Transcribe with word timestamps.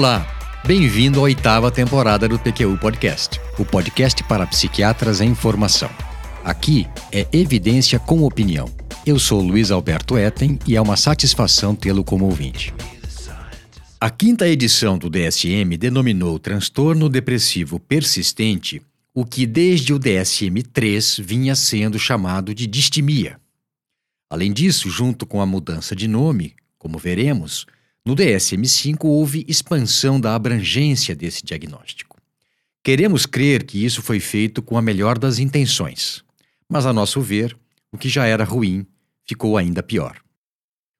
Olá, 0.00 0.26
bem-vindo 0.66 1.18
à 1.20 1.24
oitava 1.24 1.70
temporada 1.70 2.26
do 2.26 2.38
PQU 2.38 2.78
Podcast, 2.78 3.38
o 3.58 3.66
podcast 3.66 4.24
para 4.24 4.46
psiquiatras 4.46 5.20
em 5.20 5.34
formação. 5.34 5.90
Aqui 6.42 6.86
é 7.12 7.28
evidência 7.30 7.98
com 7.98 8.22
opinião. 8.22 8.64
Eu 9.04 9.18
sou 9.18 9.42
Luiz 9.42 9.70
Alberto 9.70 10.16
Etten 10.16 10.58
e 10.66 10.74
é 10.74 10.80
uma 10.80 10.96
satisfação 10.96 11.76
tê-lo 11.76 12.02
como 12.02 12.24
ouvinte. 12.24 12.72
A 14.00 14.08
quinta 14.08 14.48
edição 14.48 14.96
do 14.96 15.10
DSM 15.10 15.76
denominou 15.78 16.38
transtorno 16.38 17.06
depressivo 17.06 17.78
persistente 17.78 18.80
o 19.12 19.22
que 19.26 19.44
desde 19.44 19.92
o 19.92 20.00
DSM-3 20.00 21.22
vinha 21.22 21.54
sendo 21.54 21.98
chamado 21.98 22.54
de 22.54 22.66
distimia. 22.66 23.38
Além 24.30 24.50
disso, 24.50 24.88
junto 24.88 25.26
com 25.26 25.42
a 25.42 25.46
mudança 25.46 25.94
de 25.94 26.08
nome, 26.08 26.54
como 26.78 26.96
veremos, 26.96 27.66
no 28.10 28.16
DSM-5 28.16 29.04
houve 29.04 29.44
expansão 29.46 30.20
da 30.20 30.34
abrangência 30.34 31.14
desse 31.14 31.44
diagnóstico. 31.44 32.16
Queremos 32.82 33.24
crer 33.24 33.62
que 33.62 33.84
isso 33.84 34.02
foi 34.02 34.18
feito 34.18 34.60
com 34.60 34.76
a 34.76 34.82
melhor 34.82 35.16
das 35.16 35.38
intenções, 35.38 36.24
mas 36.68 36.86
a 36.86 36.92
nosso 36.92 37.20
ver, 37.20 37.56
o 37.92 37.96
que 37.96 38.08
já 38.08 38.26
era 38.26 38.42
ruim 38.42 38.84
ficou 39.24 39.56
ainda 39.56 39.80
pior. 39.80 40.16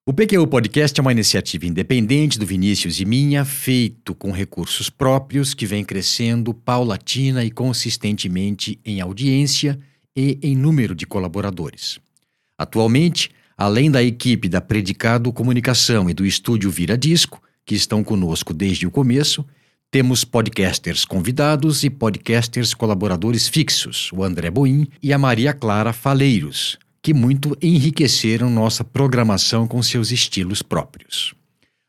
O 0.07 0.15
PQ 0.15 0.47
Podcast 0.47 1.01
é 1.01 1.03
uma 1.03 1.11
iniciativa 1.11 1.67
independente 1.67 2.39
do 2.39 2.47
Vinícius 2.47 3.01
e 3.01 3.05
minha, 3.05 3.45
feito 3.45 4.15
com 4.15 4.31
recursos 4.31 4.89
próprios, 4.89 5.53
que 5.53 5.67
vem 5.67 5.85
crescendo 5.85 6.55
paulatina 6.55 7.45
e 7.45 7.51
consistentemente 7.51 8.79
em 8.85 9.01
audiência 9.01 9.81
e 10.15 10.39
em 10.41 10.55
número 10.55 10.95
de 10.95 11.07
colaboradores. 11.07 11.99
Atualmente, 12.57 13.33
além 13.61 13.91
da 13.91 14.03
equipe 14.03 14.49
da 14.49 14.59
Predicado 14.59 15.31
Comunicação 15.31 16.09
e 16.09 16.15
do 16.15 16.25
estúdio 16.25 16.71
Vira 16.71 16.97
Disco, 16.97 17.43
que 17.67 17.75
estão 17.75 18.03
conosco 18.03 18.55
desde 18.55 18.87
o 18.87 18.91
começo, 18.91 19.45
temos 19.91 20.25
podcasters 20.25 21.05
convidados 21.05 21.85
e 21.85 21.91
podcasters 21.91 22.73
colaboradores 22.73 23.47
fixos, 23.47 24.11
o 24.15 24.25
André 24.25 24.51
Boim 24.51 24.89
e 25.03 25.13
a 25.13 25.19
Maria 25.19 25.53
Clara 25.53 25.93
Faleiros 25.93 26.79
que 27.03 27.15
muito 27.15 27.57
enriqueceram 27.63 28.51
nossa 28.51 28.85
programação 28.85 29.67
com 29.67 29.83
seus 29.83 30.11
estilos 30.11 30.63
próprios. 30.63 31.35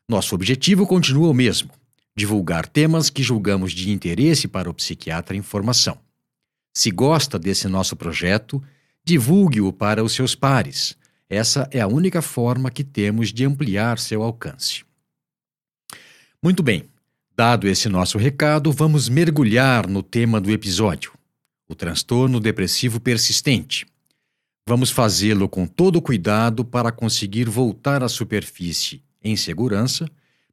Nosso 0.08 0.34
objetivo 0.34 0.86
continua 0.86 1.30
o 1.30 1.34
mesmo: 1.34 1.70
divulgar 2.16 2.66
temas 2.68 3.10
que 3.10 3.22
julgamos 3.22 3.72
de 3.72 3.90
interesse 3.90 4.48
para 4.48 4.70
o 4.70 4.74
psiquiatra 4.74 5.36
em 5.36 5.42
formação. 5.42 5.98
Se 6.74 6.90
gosta 6.90 7.38
desse 7.38 7.68
nosso 7.68 7.94
projeto, 7.94 8.62
divulgue-o 9.04 9.72
para 9.72 10.02
os 10.02 10.12
seus 10.12 10.34
pares. 10.34 10.96
Essa 11.32 11.68
é 11.70 11.80
a 11.80 11.86
única 11.86 12.20
forma 12.20 12.70
que 12.70 12.84
temos 12.84 13.32
de 13.32 13.44
ampliar 13.44 13.98
seu 13.98 14.22
alcance. 14.22 14.84
Muito 16.42 16.62
bem, 16.62 16.84
dado 17.36 17.66
esse 17.66 17.88
nosso 17.88 18.18
recado, 18.18 18.70
vamos 18.70 19.08
mergulhar 19.08 19.88
no 19.88 20.02
tema 20.02 20.40
do 20.40 20.50
episódio: 20.50 21.12
o 21.68 21.74
transtorno 21.74 22.38
depressivo 22.38 23.00
persistente 23.00 23.86
Vamos 24.66 24.90
fazê-lo 24.90 25.48
com 25.48 25.66
todo 25.66 26.00
cuidado 26.00 26.64
para 26.64 26.92
conseguir 26.92 27.48
voltar 27.48 28.02
à 28.02 28.08
superfície 28.08 29.02
em 29.22 29.34
segurança, 29.34 30.08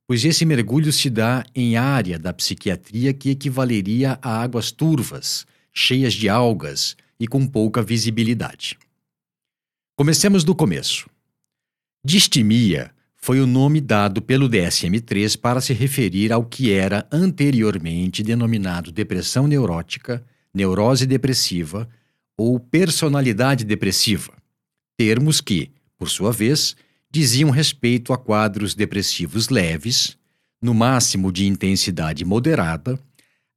pois 0.08 0.26
esse 0.26 0.46
mergulho 0.46 0.92
se 0.92 1.12
dá 1.12 1.46
em 1.54 1.78
área 1.78 2.18
da 2.18 2.34
psiquiatria 2.34 3.14
que 3.14 3.30
equivaleria 3.30 4.18
a 4.20 4.42
águas 4.42 4.72
turvas, 4.72 5.46
cheias 5.72 6.14
de 6.14 6.28
algas 6.28 6.98
e 7.20 7.28
com 7.28 7.46
pouca 7.46 7.84
visibilidade. 7.84 8.80
Comecemos 10.00 10.46
do 10.46 10.56
começo. 10.56 11.10
Distimia 12.02 12.90
foi 13.18 13.42
o 13.42 13.46
nome 13.46 13.82
dado 13.82 14.22
pelo 14.22 14.48
DSM-3 14.48 15.38
para 15.38 15.60
se 15.60 15.74
referir 15.74 16.32
ao 16.32 16.46
que 16.46 16.72
era 16.72 17.06
anteriormente 17.12 18.24
denominado 18.24 18.94
depressão 18.94 19.46
neurótica, 19.46 20.26
neurose 20.54 21.06
depressiva 21.06 21.86
ou 22.38 22.58
personalidade 22.62 23.66
depressiva, 23.66 24.32
termos 24.96 25.42
que, 25.42 25.70
por 25.98 26.10
sua 26.10 26.32
vez, 26.32 26.78
diziam 27.12 27.50
respeito 27.50 28.14
a 28.14 28.18
quadros 28.18 28.74
depressivos 28.74 29.50
leves, 29.50 30.18
no 30.62 30.74
máximo 30.74 31.30
de 31.30 31.46
intensidade 31.46 32.24
moderada, 32.24 32.98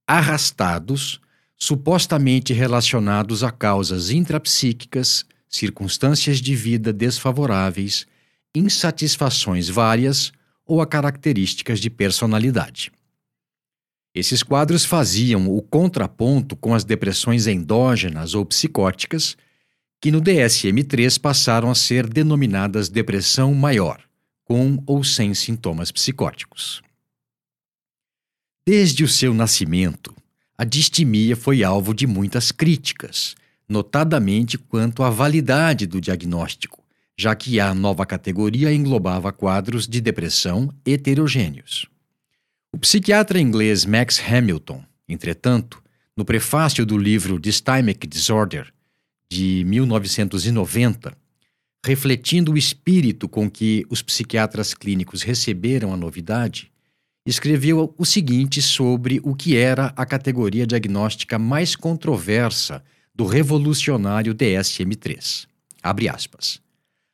arrastados, 0.04 1.20
supostamente 1.56 2.52
relacionados 2.52 3.44
a 3.44 3.52
causas 3.52 4.10
intrapsíquicas, 4.10 5.24
circunstâncias 5.52 6.40
de 6.40 6.56
vida 6.56 6.92
desfavoráveis, 6.92 8.06
insatisfações 8.54 9.68
várias 9.68 10.32
ou 10.66 10.80
a 10.80 10.86
características 10.86 11.78
de 11.78 11.90
personalidade. 11.90 12.90
Esses 14.14 14.42
quadros 14.42 14.84
faziam 14.84 15.48
o 15.48 15.62
contraponto 15.62 16.56
com 16.56 16.74
as 16.74 16.84
depressões 16.84 17.46
endógenas 17.46 18.34
ou 18.34 18.44
psicóticas, 18.44 19.36
que 20.00 20.10
no 20.10 20.20
DSM-3 20.20 21.18
passaram 21.18 21.70
a 21.70 21.74
ser 21.74 22.06
denominadas 22.06 22.88
depressão 22.88 23.54
maior, 23.54 24.02
com 24.44 24.82
ou 24.86 25.04
sem 25.04 25.32
sintomas 25.32 25.90
psicóticos. 25.90 26.82
Desde 28.66 29.02
o 29.02 29.08
seu 29.08 29.32
nascimento, 29.32 30.14
a 30.56 30.64
distimia 30.64 31.34
foi 31.34 31.64
alvo 31.64 31.94
de 31.94 32.06
muitas 32.06 32.52
críticas, 32.52 33.34
notadamente 33.68 34.58
quanto 34.58 35.02
à 35.02 35.10
validade 35.10 35.86
do 35.86 36.00
diagnóstico, 36.00 36.82
já 37.16 37.34
que 37.34 37.60
a 37.60 37.74
nova 37.74 38.04
categoria 38.04 38.72
englobava 38.72 39.32
quadros 39.32 39.86
de 39.86 40.00
depressão 40.00 40.72
heterogêneos. 40.84 41.86
O 42.72 42.78
psiquiatra 42.78 43.38
inglês 43.38 43.84
Max 43.84 44.20
Hamilton, 44.20 44.82
entretanto, 45.08 45.82
no 46.16 46.24
prefácio 46.24 46.84
do 46.84 46.96
livro 46.96 47.38
Dysthymic 47.38 48.06
Disorder, 48.06 48.72
de 49.30 49.64
1990, 49.66 51.16
refletindo 51.84 52.52
o 52.52 52.56
espírito 52.56 53.28
com 53.28 53.50
que 53.50 53.84
os 53.90 54.02
psiquiatras 54.02 54.72
clínicos 54.72 55.22
receberam 55.22 55.92
a 55.92 55.96
novidade, 55.96 56.70
escreveu 57.26 57.94
o 57.96 58.04
seguinte 58.04 58.60
sobre 58.60 59.20
o 59.22 59.34
que 59.34 59.56
era 59.56 59.92
a 59.96 60.04
categoria 60.04 60.66
diagnóstica 60.66 61.38
mais 61.38 61.74
controversa 61.76 62.82
do 63.14 63.26
revolucionário 63.26 64.34
DSM-3. 64.34 65.46
Abre 65.82 66.08
aspas. 66.08 66.60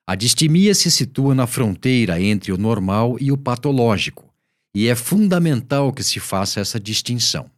A 0.07 0.15
distimia 0.15 0.75
se 0.75 0.91
situa 0.91 1.35
na 1.35 1.47
fronteira 1.47 2.21
entre 2.21 2.53
o 2.53 2.57
normal 2.57 3.17
e 3.21 3.31
o 3.31 3.37
patológico 3.37 4.29
e 4.75 4.87
é 4.87 4.95
fundamental 4.95 5.93
que 5.93 6.05
se 6.05 6.21
faça 6.21 6.61
essa 6.61 6.79
distinção. 6.79 7.51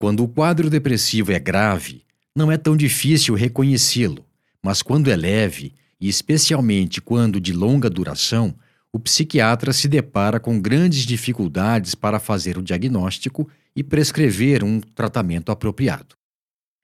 Quando 0.00 0.24
o 0.24 0.28
quadro 0.28 0.68
depressivo 0.68 1.30
é 1.30 1.38
grave, 1.38 2.02
não 2.34 2.50
é 2.50 2.56
tão 2.56 2.76
difícil 2.76 3.34
reconhecê-lo, 3.34 4.24
mas 4.60 4.82
quando 4.82 5.10
é 5.10 5.16
leve, 5.16 5.74
e 6.00 6.08
especialmente 6.08 7.00
quando 7.00 7.40
de 7.40 7.52
longa 7.52 7.88
duração, 7.88 8.52
o 8.92 8.98
psiquiatra 8.98 9.72
se 9.72 9.86
depara 9.86 10.40
com 10.40 10.60
grandes 10.60 11.06
dificuldades 11.06 11.94
para 11.94 12.18
fazer 12.18 12.58
o 12.58 12.62
diagnóstico 12.62 13.48
e 13.76 13.84
prescrever 13.84 14.64
um 14.64 14.80
tratamento 14.80 15.52
apropriado. 15.52 16.17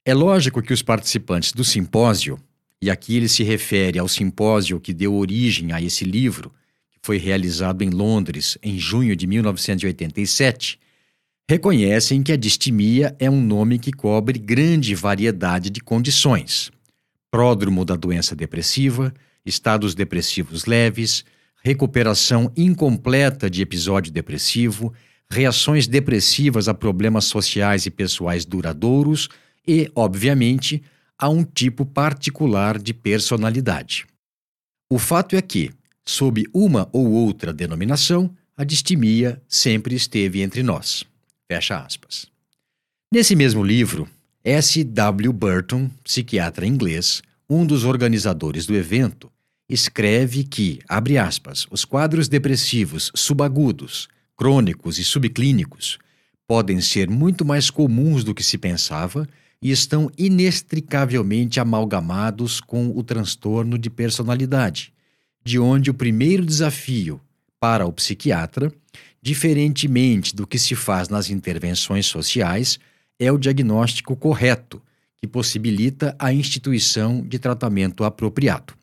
É 0.06 0.12
lógico 0.12 0.60
que 0.60 0.72
os 0.74 0.82
participantes 0.82 1.50
do 1.52 1.64
simpósio, 1.64 2.38
e 2.80 2.90
aqui 2.90 3.16
ele 3.16 3.26
se 3.26 3.42
refere 3.42 3.98
ao 3.98 4.06
simpósio 4.06 4.78
que 4.78 4.92
deu 4.92 5.14
origem 5.14 5.72
a 5.72 5.80
esse 5.80 6.04
livro, 6.04 6.52
foi 7.00 7.16
realizado 7.16 7.80
em 7.80 7.88
Londres 7.88 8.58
em 8.62 8.78
junho 8.78 9.16
de 9.16 9.26
1987, 9.26 10.78
reconhecem 11.48 12.22
que 12.22 12.32
a 12.32 12.36
distimia 12.36 13.16
é 13.18 13.30
um 13.30 13.40
nome 13.40 13.78
que 13.78 13.92
cobre 13.92 14.38
grande 14.38 14.94
variedade 14.94 15.70
de 15.70 15.80
condições: 15.80 16.70
pródromo 17.30 17.82
da 17.82 17.96
doença 17.96 18.36
depressiva, 18.36 19.12
estados 19.42 19.94
depressivos 19.94 20.66
leves, 20.66 21.24
recuperação 21.62 22.52
incompleta 22.54 23.48
de 23.48 23.62
episódio 23.62 24.12
depressivo, 24.12 24.92
reações 25.30 25.86
depressivas 25.86 26.68
a 26.68 26.74
problemas 26.74 27.24
sociais 27.24 27.86
e 27.86 27.90
pessoais 27.90 28.44
duradouros 28.44 29.30
e, 29.66 29.90
obviamente, 29.94 30.82
a 31.18 31.28
um 31.28 31.44
tipo 31.44 31.86
particular 31.86 32.78
de 32.78 32.92
personalidade. 32.92 34.06
O 34.90 34.98
fato 34.98 35.36
é 35.36 35.42
que, 35.42 35.70
Sob 36.06 36.44
uma 36.52 36.88
ou 36.92 37.10
outra 37.10 37.50
denominação, 37.50 38.30
a 38.56 38.62
distimia 38.62 39.40
sempre 39.48 39.94
esteve 39.94 40.42
entre 40.42 40.62
nós. 40.62 41.04
Fecha 41.50 41.78
aspas. 41.78 42.26
Nesse 43.12 43.34
mesmo 43.34 43.64
livro, 43.64 44.06
S. 44.44 44.84
W. 44.84 45.32
Burton, 45.32 45.90
psiquiatra 46.02 46.66
inglês, 46.66 47.22
um 47.48 47.64
dos 47.64 47.84
organizadores 47.84 48.66
do 48.66 48.74
evento, 48.74 49.32
escreve 49.66 50.44
que, 50.44 50.80
abre 50.86 51.16
aspas, 51.16 51.66
os 51.70 51.86
quadros 51.86 52.28
depressivos 52.28 53.10
subagudos, 53.14 54.08
crônicos 54.36 54.98
e 54.98 55.04
subclínicos 55.04 55.98
podem 56.46 56.82
ser 56.82 57.08
muito 57.08 57.46
mais 57.46 57.70
comuns 57.70 58.22
do 58.22 58.34
que 58.34 58.42
se 58.42 58.58
pensava 58.58 59.26
e 59.64 59.70
estão 59.70 60.10
inextricavelmente 60.18 61.58
amalgamados 61.58 62.60
com 62.60 62.92
o 62.94 63.02
transtorno 63.02 63.78
de 63.78 63.88
personalidade, 63.88 64.92
de 65.42 65.58
onde 65.58 65.90
o 65.90 65.94
primeiro 65.94 66.44
desafio 66.44 67.18
para 67.58 67.86
o 67.86 67.92
psiquiatra, 67.92 68.70
diferentemente 69.22 70.36
do 70.36 70.46
que 70.46 70.58
se 70.58 70.74
faz 70.74 71.08
nas 71.08 71.30
intervenções 71.30 72.04
sociais, 72.04 72.78
é 73.18 73.32
o 73.32 73.38
diagnóstico 73.38 74.14
correto, 74.14 74.82
que 75.16 75.26
possibilita 75.26 76.14
a 76.18 76.30
instituição 76.30 77.22
de 77.22 77.38
tratamento 77.38 78.04
apropriado. 78.04 78.74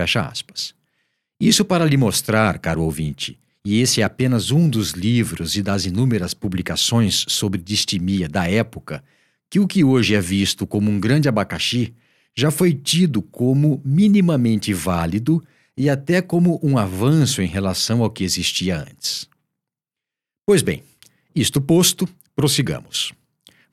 Fecha 0.00 0.22
aspas. 0.22 0.74
Isso 1.38 1.62
para 1.62 1.84
lhe 1.84 1.98
mostrar, 1.98 2.58
caro 2.58 2.80
ouvinte, 2.82 3.38
e 3.62 3.82
esse 3.82 4.00
é 4.00 4.04
apenas 4.04 4.50
um 4.50 4.66
dos 4.66 4.92
livros 4.92 5.56
e 5.56 5.62
das 5.62 5.84
inúmeras 5.84 6.32
publicações 6.32 7.26
sobre 7.28 7.60
distimia 7.60 8.26
da 8.30 8.48
época, 8.48 9.04
que 9.50 9.60
o 9.60 9.66
que 9.66 9.84
hoje 9.84 10.14
é 10.14 10.20
visto 10.20 10.66
como 10.66 10.90
um 10.90 10.98
grande 10.98 11.28
abacaxi 11.28 11.94
já 12.36 12.50
foi 12.50 12.74
tido 12.74 13.22
como 13.22 13.80
minimamente 13.84 14.72
válido 14.72 15.42
e 15.76 15.88
até 15.88 16.20
como 16.20 16.60
um 16.62 16.76
avanço 16.76 17.40
em 17.40 17.46
relação 17.46 18.02
ao 18.02 18.10
que 18.10 18.24
existia 18.24 18.78
antes. 18.78 19.28
Pois 20.46 20.62
bem, 20.62 20.82
isto 21.34 21.60
posto, 21.60 22.08
prossigamos. 22.34 23.12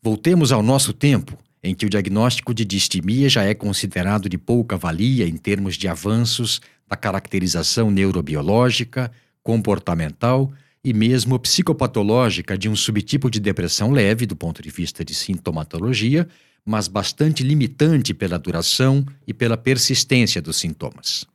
Voltemos 0.02 0.52
ao 0.52 0.64
nosso 0.64 0.92
tempo, 0.92 1.38
em 1.64 1.74
que 1.74 1.86
o 1.86 1.90
diagnóstico 1.90 2.54
de 2.54 2.66
distimia 2.66 3.30
já 3.30 3.44
é 3.44 3.54
considerado 3.54 4.28
de 4.28 4.38
pouca 4.38 4.76
valia 4.76 5.28
em 5.28 5.38
termos 5.38 5.76
de 5.76 5.88
avanços 5.88 6.60
da 6.88 6.98
caracterização 6.98 7.90
neurobiológica, 7.90 9.12
comportamental 9.42 10.52
e 10.83 10.94
mesmo 10.94 11.39
psicopatológica 11.39 12.57
de 12.57 12.68
um 12.68 12.75
subtipo 12.75 13.30
de 13.30 13.39
depressão 13.39 13.91
leve 13.91 14.25
do 14.25 14.35
ponto 14.35 14.62
de 14.62 14.69
vista 14.69 15.06
de 15.06 15.13
sintomatologia, 15.13 16.27
mas 16.65 16.88
bastante 16.88 17.44
limitante 17.44 18.13
pela 18.13 18.38
duração 18.38 19.06
e 19.25 19.33
pela 19.33 19.56
persistência 19.56 20.41
dos 20.41 20.57
sintomas. 20.57 21.25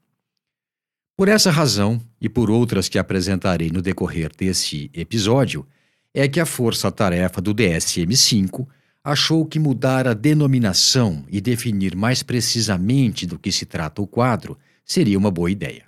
Por 1.16 1.28
essa 1.28 1.50
razão, 1.50 2.00
e 2.20 2.28
por 2.28 2.50
outras 2.50 2.88
que 2.88 2.98
apresentarei 2.98 3.70
no 3.70 3.82
decorrer 3.82 4.30
desse 4.36 4.90
episódio, 4.94 5.66
é 6.14 6.28
que 6.28 6.38
a 6.38 6.46
força-tarefa 6.46 7.40
do 7.40 7.54
DSM-5 7.54 8.66
achou 9.02 9.44
que 9.46 9.58
mudar 9.58 10.06
a 10.06 10.14
denominação 10.14 11.24
e 11.28 11.40
definir 11.40 11.96
mais 11.96 12.22
precisamente 12.22 13.26
do 13.26 13.38
que 13.38 13.50
se 13.50 13.66
trata 13.66 14.02
o 14.02 14.06
quadro 14.06 14.56
seria 14.84 15.18
uma 15.18 15.30
boa 15.30 15.50
ideia. 15.50 15.88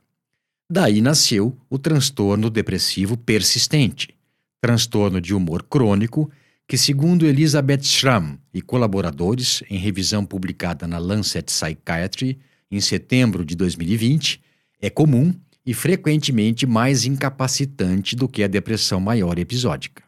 Daí 0.73 1.01
nasceu 1.01 1.59
o 1.69 1.77
transtorno 1.81 2.49
depressivo 2.49 3.17
persistente, 3.17 4.15
transtorno 4.61 5.21
de 5.21 5.35
humor 5.35 5.65
crônico, 5.65 6.31
que, 6.69 6.79
segundo 6.79 7.27
Elizabeth 7.27 7.83
Schramm 7.83 8.39
e 8.55 8.63
colaboradores, 8.63 9.65
em 9.69 9.79
revisão 9.79 10.25
publicada 10.25 10.87
na 10.87 10.97
Lancet 10.97 11.47
Psychiatry 11.47 12.39
em 12.71 12.81
setembro 12.81 13.45
de 13.45 13.57
2020, 13.57 14.41
é 14.81 14.89
comum 14.89 15.35
e 15.67 15.75
frequentemente 15.75 16.67
mais 16.67 17.05
incapacitante 17.05 18.15
do 18.15 18.29
que 18.29 18.45
a 18.45 18.47
depressão 18.47 19.01
maior 19.01 19.41
episódica. 19.41 20.05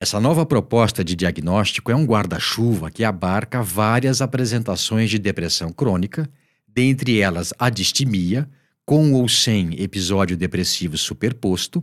Essa 0.00 0.18
nova 0.18 0.46
proposta 0.46 1.04
de 1.04 1.14
diagnóstico 1.14 1.90
é 1.90 1.94
um 1.94 2.06
guarda-chuva 2.06 2.90
que 2.90 3.04
abarca 3.04 3.62
várias 3.62 4.22
apresentações 4.22 5.10
de 5.10 5.18
depressão 5.18 5.70
crônica, 5.70 6.26
dentre 6.66 7.20
elas 7.20 7.52
a 7.58 7.68
distimia, 7.68 8.48
com 8.86 9.12
ou 9.14 9.28
sem 9.28 9.74
episódio 9.82 10.36
depressivo 10.36 10.96
superposto, 10.96 11.82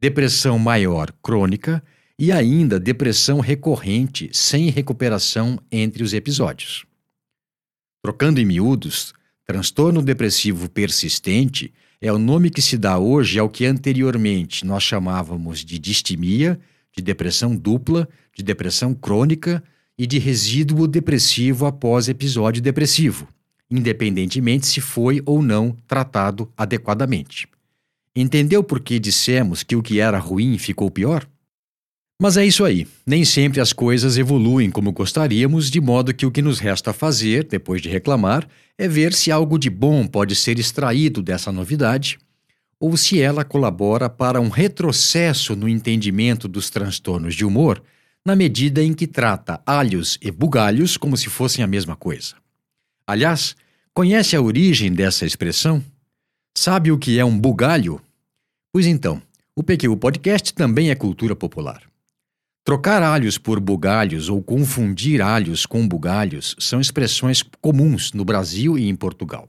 depressão 0.00 0.58
maior 0.60 1.12
crônica 1.20 1.82
e 2.16 2.30
ainda 2.30 2.78
depressão 2.78 3.40
recorrente 3.40 4.30
sem 4.32 4.70
recuperação 4.70 5.58
entre 5.70 6.04
os 6.04 6.14
episódios. 6.14 6.86
Trocando 8.00 8.40
em 8.40 8.44
miúdos, 8.44 9.12
transtorno 9.44 10.00
depressivo 10.00 10.70
persistente 10.70 11.74
é 12.00 12.12
o 12.12 12.18
nome 12.18 12.48
que 12.48 12.62
se 12.62 12.78
dá 12.78 12.96
hoje 12.96 13.40
ao 13.40 13.50
que 13.50 13.66
anteriormente 13.66 14.64
nós 14.64 14.84
chamávamos 14.84 15.64
de 15.64 15.78
distimia 15.80 16.58
de 16.96 17.02
depressão 17.02 17.54
dupla, 17.54 18.08
de 18.34 18.42
depressão 18.42 18.94
crônica 18.94 19.62
e 19.98 20.06
de 20.06 20.18
resíduo 20.18 20.86
depressivo 20.86 21.66
após 21.66 22.08
episódio 22.08 22.62
depressivo, 22.62 23.28
independentemente 23.70 24.66
se 24.66 24.80
foi 24.80 25.22
ou 25.24 25.42
não 25.42 25.76
tratado 25.86 26.50
adequadamente. 26.56 27.48
Entendeu 28.14 28.62
por 28.62 28.80
que 28.80 28.98
dissemos 28.98 29.62
que 29.62 29.76
o 29.76 29.82
que 29.82 30.00
era 30.00 30.18
ruim 30.18 30.56
ficou 30.58 30.90
pior? 30.90 31.26
Mas 32.20 32.38
é 32.38 32.46
isso 32.46 32.64
aí. 32.64 32.86
Nem 33.06 33.24
sempre 33.24 33.60
as 33.60 33.74
coisas 33.74 34.16
evoluem 34.16 34.70
como 34.70 34.92
gostaríamos, 34.92 35.70
de 35.70 35.80
modo 35.80 36.14
que 36.14 36.24
o 36.24 36.30
que 36.30 36.40
nos 36.40 36.58
resta 36.58 36.94
fazer, 36.94 37.44
depois 37.44 37.82
de 37.82 37.90
reclamar, 37.90 38.48
é 38.78 38.88
ver 38.88 39.12
se 39.12 39.30
algo 39.30 39.58
de 39.58 39.68
bom 39.68 40.06
pode 40.06 40.34
ser 40.34 40.58
extraído 40.58 41.22
dessa 41.22 41.52
novidade 41.52 42.18
ou 42.78 42.96
se 42.96 43.20
ela 43.20 43.44
colabora 43.44 44.08
para 44.08 44.40
um 44.40 44.48
retrocesso 44.48 45.56
no 45.56 45.68
entendimento 45.68 46.46
dos 46.46 46.68
transtornos 46.68 47.34
de 47.34 47.44
humor, 47.44 47.82
na 48.24 48.36
medida 48.36 48.82
em 48.82 48.92
que 48.92 49.06
trata 49.06 49.60
alhos 49.64 50.18
e 50.20 50.30
bugalhos 50.30 50.96
como 50.96 51.16
se 51.16 51.28
fossem 51.28 51.64
a 51.64 51.66
mesma 51.66 51.96
coisa. 51.96 52.34
Aliás, 53.06 53.54
conhece 53.94 54.34
a 54.34 54.40
origem 54.42 54.92
dessa 54.92 55.24
expressão? 55.24 55.82
Sabe 56.56 56.90
o 56.90 56.98
que 56.98 57.18
é 57.18 57.24
um 57.24 57.38
bugalho? 57.38 58.00
Pois 58.72 58.84
então, 58.84 59.22
o 59.54 59.62
PQ 59.62 59.96
Podcast 59.96 60.52
também 60.52 60.90
é 60.90 60.94
cultura 60.94 61.36
popular. 61.36 61.82
Trocar 62.64 63.04
alhos 63.04 63.38
por 63.38 63.60
bugalhos 63.60 64.28
ou 64.28 64.42
confundir 64.42 65.22
alhos 65.22 65.64
com 65.64 65.86
bugalhos 65.86 66.56
são 66.58 66.80
expressões 66.80 67.42
comuns 67.60 68.12
no 68.12 68.24
Brasil 68.24 68.76
e 68.76 68.88
em 68.88 68.96
Portugal. 68.96 69.48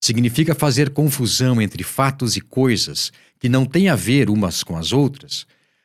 Significa 0.00 0.54
fazer 0.54 0.90
confusão 0.90 1.60
entre 1.60 1.82
fatos 1.82 2.36
e 2.36 2.40
coisas 2.40 3.12
que 3.40 3.48
não 3.48 3.66
têm 3.66 3.88
a 3.88 3.96
ver 3.96 4.30
umas 4.30 4.62
com 4.62 4.76
as 4.76 4.92
outras, 4.92 5.44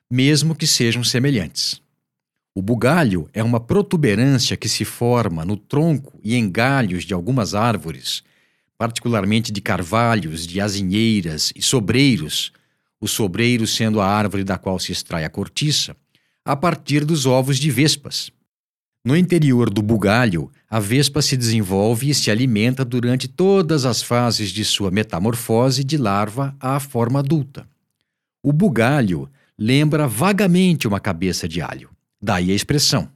mesmo 0.09 0.55
que 0.55 0.67
sejam 0.67 1.03
semelhantes. 1.03 1.82
O 2.55 2.61
bugalho 2.61 3.27
é 3.33 3.41
uma 3.41 3.59
protuberância 3.59 4.55
que 4.55 4.69
se 4.69 4.85
forma 4.85 5.43
no 5.43 5.57
tronco 5.57 6.19
e 6.23 6.35
em 6.35 6.47
galhos 6.51 7.03
de 7.03 7.11
algumas 7.11 7.55
árvores, 7.55 8.21
particularmente 8.77 9.51
de 9.51 9.59
carvalhos, 9.59 10.45
de 10.45 10.61
azinheiras 10.61 11.51
e 11.55 11.63
sobreiros, 11.63 12.51
o 13.01 13.07
sobreiro 13.07 13.65
sendo 13.65 13.99
a 13.99 14.07
árvore 14.07 14.43
da 14.43 14.55
qual 14.55 14.77
se 14.77 14.91
extrai 14.91 15.25
a 15.25 15.29
cortiça, 15.31 15.95
a 16.45 16.55
partir 16.55 17.03
dos 17.05 17.25
ovos 17.25 17.57
de 17.57 17.71
vespas. 17.71 18.29
No 19.03 19.17
interior 19.17 19.69
do 19.69 19.81
bugalho, 19.81 20.51
a 20.69 20.79
vespa 20.79 21.23
se 21.23 21.35
desenvolve 21.35 22.09
e 22.09 22.13
se 22.13 22.29
alimenta 22.29 22.85
durante 22.85 23.27
todas 23.27 23.83
as 23.83 24.03
fases 24.03 24.51
de 24.51 24.63
sua 24.63 24.91
metamorfose 24.91 25.83
de 25.83 25.97
larva 25.97 26.55
à 26.59 26.79
forma 26.79 27.19
adulta. 27.19 27.67
O 28.43 28.53
bugalho 28.53 29.27
lembra 29.57 30.07
vagamente 30.07 30.87
uma 30.87 30.99
cabeça 30.99 31.47
de 31.47 31.59
alho, 31.59 31.89
daí 32.23 32.51
a 32.51 32.55
expressão. 32.55 33.09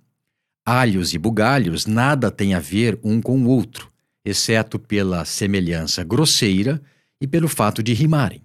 Alhos 0.65 1.13
e 1.13 1.17
bugalhos 1.17 1.85
nada 1.85 2.29
têm 2.29 2.53
a 2.53 2.59
ver 2.59 2.99
um 3.01 3.21
com 3.21 3.39
o 3.39 3.47
outro, 3.47 3.89
exceto 4.23 4.77
pela 4.77 5.23
semelhança 5.23 6.03
grosseira 6.03 6.81
e 7.19 7.25
pelo 7.25 7.47
fato 7.47 7.81
de 7.81 7.93
rimarem. 7.93 8.43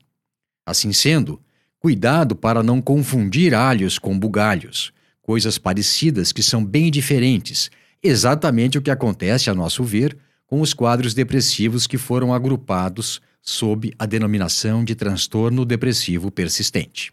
Assim 0.64 0.92
sendo, 0.92 1.42
cuidado 1.80 2.36
para 2.36 2.62
não 2.62 2.80
confundir 2.80 3.54
alhos 3.54 3.98
com 3.98 4.16
bugalhos 4.16 4.92
coisas 5.22 5.56
parecidas 5.56 6.32
que 6.32 6.42
são 6.42 6.64
bem 6.64 6.90
diferentes, 6.90 7.70
exatamente 8.02 8.76
o 8.76 8.82
que 8.82 8.90
acontece, 8.90 9.48
a 9.48 9.54
nosso 9.54 9.84
ver, 9.84 10.16
com 10.46 10.60
os 10.60 10.74
quadros 10.74 11.14
depressivos 11.14 11.86
que 11.86 11.96
foram 11.96 12.34
agrupados 12.34 13.20
sob 13.40 13.92
a 13.98 14.04
denominação 14.04 14.84
de 14.84 14.94
transtorno 14.94 15.64
depressivo 15.64 16.30
persistente. 16.30 17.12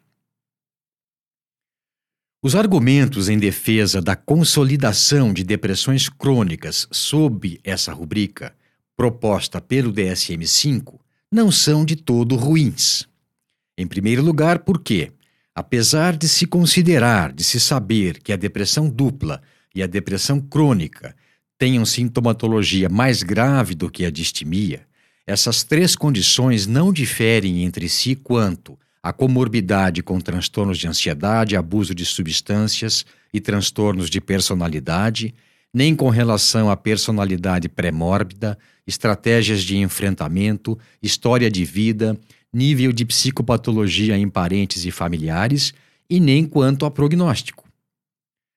Os 2.42 2.56
argumentos 2.56 3.30
em 3.30 3.38
defesa 3.38 4.02
da 4.02 4.16
consolidação 4.16 5.34
de 5.34 5.44
depressões 5.44 6.08
crônicas 6.08 6.88
sob 6.92 7.60
essa 7.64 7.92
rubrica, 7.92 8.56
proposta 8.96 9.60
pelo 9.60 9.92
DSM-5, 9.92 11.00
não 11.32 11.52
são 11.52 11.84
de 11.84 11.96
todo 11.96 12.36
ruins. 12.36 13.08
Em 13.78 13.86
primeiro 13.86 14.22
lugar, 14.24 14.60
porque 14.60 15.12
Apesar 15.60 16.16
de 16.16 16.26
se 16.26 16.46
considerar, 16.46 17.34
de 17.34 17.44
se 17.44 17.60
saber 17.60 18.24
que 18.24 18.32
a 18.32 18.38
depressão 18.38 18.90
dupla 18.90 19.42
e 19.76 19.84
a 19.84 19.88
depressão 19.88 20.40
crônica 20.40 21.14
tenham 21.58 21.84
sintomatologia 21.86 22.88
mais 22.88 23.24
grave 23.24 23.76
do 23.76 23.92
que 23.92 24.06
a 24.06 24.10
distimia, 24.10 24.88
essas 25.28 25.62
três 25.62 25.98
condições 25.98 26.66
não 26.66 26.94
diferem 26.94 27.66
entre 27.66 27.90
si 27.90 28.16
quanto 28.16 28.80
à 29.02 29.14
comorbidade 29.14 30.04
com 30.04 30.20
transtornos 30.20 30.78
de 30.78 30.88
ansiedade, 30.88 31.56
abuso 31.56 31.96
de 31.96 32.06
substâncias 32.06 33.06
e 33.34 33.40
transtornos 33.40 34.10
de 34.10 34.20
personalidade, 34.20 35.34
nem 35.74 35.96
com 35.96 36.10
relação 36.10 36.70
à 36.70 36.76
personalidade 36.76 37.70
pré-mórbida, 37.70 38.58
estratégias 38.86 39.64
de 39.64 39.78
enfrentamento, 39.78 40.78
história 41.02 41.50
de 41.50 41.64
vida 41.64 42.20
nível 42.54 42.92
de 42.92 43.06
psicopatologia 43.06 44.18
em 44.18 44.28
parentes 44.28 44.86
e 44.86 44.92
familiares 44.92 45.74
e 46.10 46.20
nem 46.20 46.46
quanto 46.46 46.86
a 46.86 46.92
prognóstico. 46.92 47.68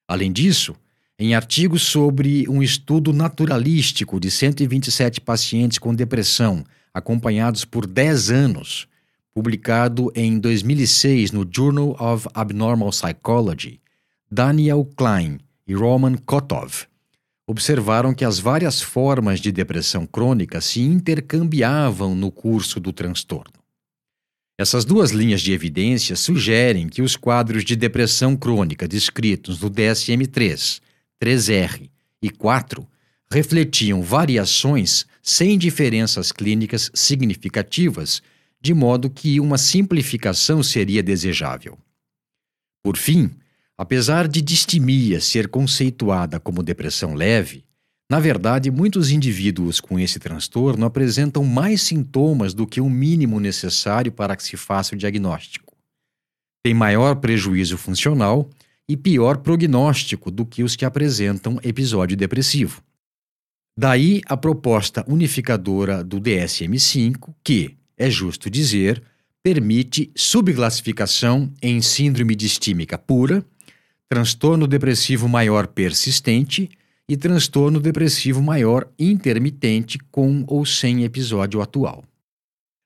Além 0.07 0.31
disso, 0.31 0.75
em 1.17 1.35
artigos 1.35 1.83
sobre 1.83 2.47
um 2.49 2.61
estudo 2.61 3.13
naturalístico 3.13 4.19
de 4.19 4.31
127 4.31 5.21
pacientes 5.21 5.77
com 5.77 5.93
depressão, 5.93 6.63
acompanhados 6.93 7.63
por 7.63 7.85
10 7.85 8.31
anos, 8.31 8.87
publicado 9.33 10.11
em 10.15 10.37
2006 10.39 11.31
no 11.31 11.47
Journal 11.49 11.95
of 11.99 12.27
Abnormal 12.33 12.91
Psychology, 12.91 13.81
Daniel 14.31 14.87
Klein 14.95 15.39
e 15.67 15.73
Roman 15.73 16.15
Kotov 16.15 16.87
observaram 17.45 18.13
que 18.13 18.23
as 18.23 18.39
várias 18.39 18.81
formas 18.81 19.39
de 19.39 19.51
depressão 19.51 20.05
crônica 20.05 20.61
se 20.61 20.81
intercambiavam 20.81 22.15
no 22.15 22.31
curso 22.31 22.79
do 22.79 22.93
transtorno. 22.93 23.53
Essas 24.57 24.85
duas 24.85 25.11
linhas 25.11 25.41
de 25.41 25.51
evidência 25.51 26.15
sugerem 26.15 26.87
que 26.87 27.01
os 27.01 27.15
quadros 27.15 27.65
de 27.65 27.75
depressão 27.75 28.35
crônica 28.35 28.87
descritos 28.87 29.59
no 29.59 29.69
DSM-3, 29.69 30.79
3R 31.21 31.89
e 32.21 32.29
4 32.29 32.87
refletiam 33.29 34.01
variações 34.01 35.05
sem 35.21 35.57
diferenças 35.57 36.31
clínicas 36.31 36.91
significativas, 36.93 38.21
de 38.63 38.73
modo 38.73 39.09
que 39.09 39.41
uma 39.41 39.57
simplificação 39.57 40.63
seria 40.63 41.03
desejável. 41.03 41.77
Por 42.81 42.95
fim, 42.95 43.29
apesar 43.77 44.27
de 44.27 44.41
distimia 44.41 45.19
ser 45.19 45.49
conceituada 45.49 46.39
como 46.39 46.63
depressão 46.63 47.13
leve, 47.13 47.65
na 48.09 48.19
verdade, 48.19 48.71
muitos 48.71 49.11
indivíduos 49.11 49.81
com 49.81 49.99
esse 49.99 50.19
transtorno 50.19 50.85
apresentam 50.85 51.43
mais 51.43 51.81
sintomas 51.81 52.53
do 52.53 52.65
que 52.65 52.79
o 52.79 52.89
mínimo 52.89 53.39
necessário 53.39 54.11
para 54.11 54.35
que 54.35 54.43
se 54.43 54.55
faça 54.55 54.95
o 54.95 54.97
diagnóstico. 54.97 55.75
Tem 56.63 56.73
maior 56.73 57.17
prejuízo 57.17 57.77
funcional 57.77 58.49
e 58.87 58.95
pior 58.95 59.37
prognóstico 59.37 60.29
do 60.31 60.45
que 60.45 60.63
os 60.63 60.75
que 60.75 60.85
apresentam 60.85 61.59
episódio 61.63 62.15
depressivo. 62.15 62.81
Daí 63.77 64.21
a 64.27 64.37
proposta 64.37 65.03
unificadora 65.07 66.03
do 66.03 66.21
DSM-5, 66.21 67.33
que, 67.43 67.75
é 68.03 68.09
justo 68.09 68.49
dizer, 68.49 69.01
permite 69.41 70.11
subclassificação 70.13 71.49
em 71.61 71.81
síndrome 71.81 72.35
distímica 72.35 72.97
pura, 72.97 73.45
transtorno 74.09 74.67
depressivo 74.67 75.29
maior 75.29 75.67
persistente 75.67 76.69
e 77.07 77.15
transtorno 77.15 77.79
depressivo 77.79 78.41
maior 78.41 78.89
intermitente 78.99 79.97
com 80.11 80.43
ou 80.47 80.65
sem 80.65 81.05
episódio 81.05 81.61
atual. 81.61 82.03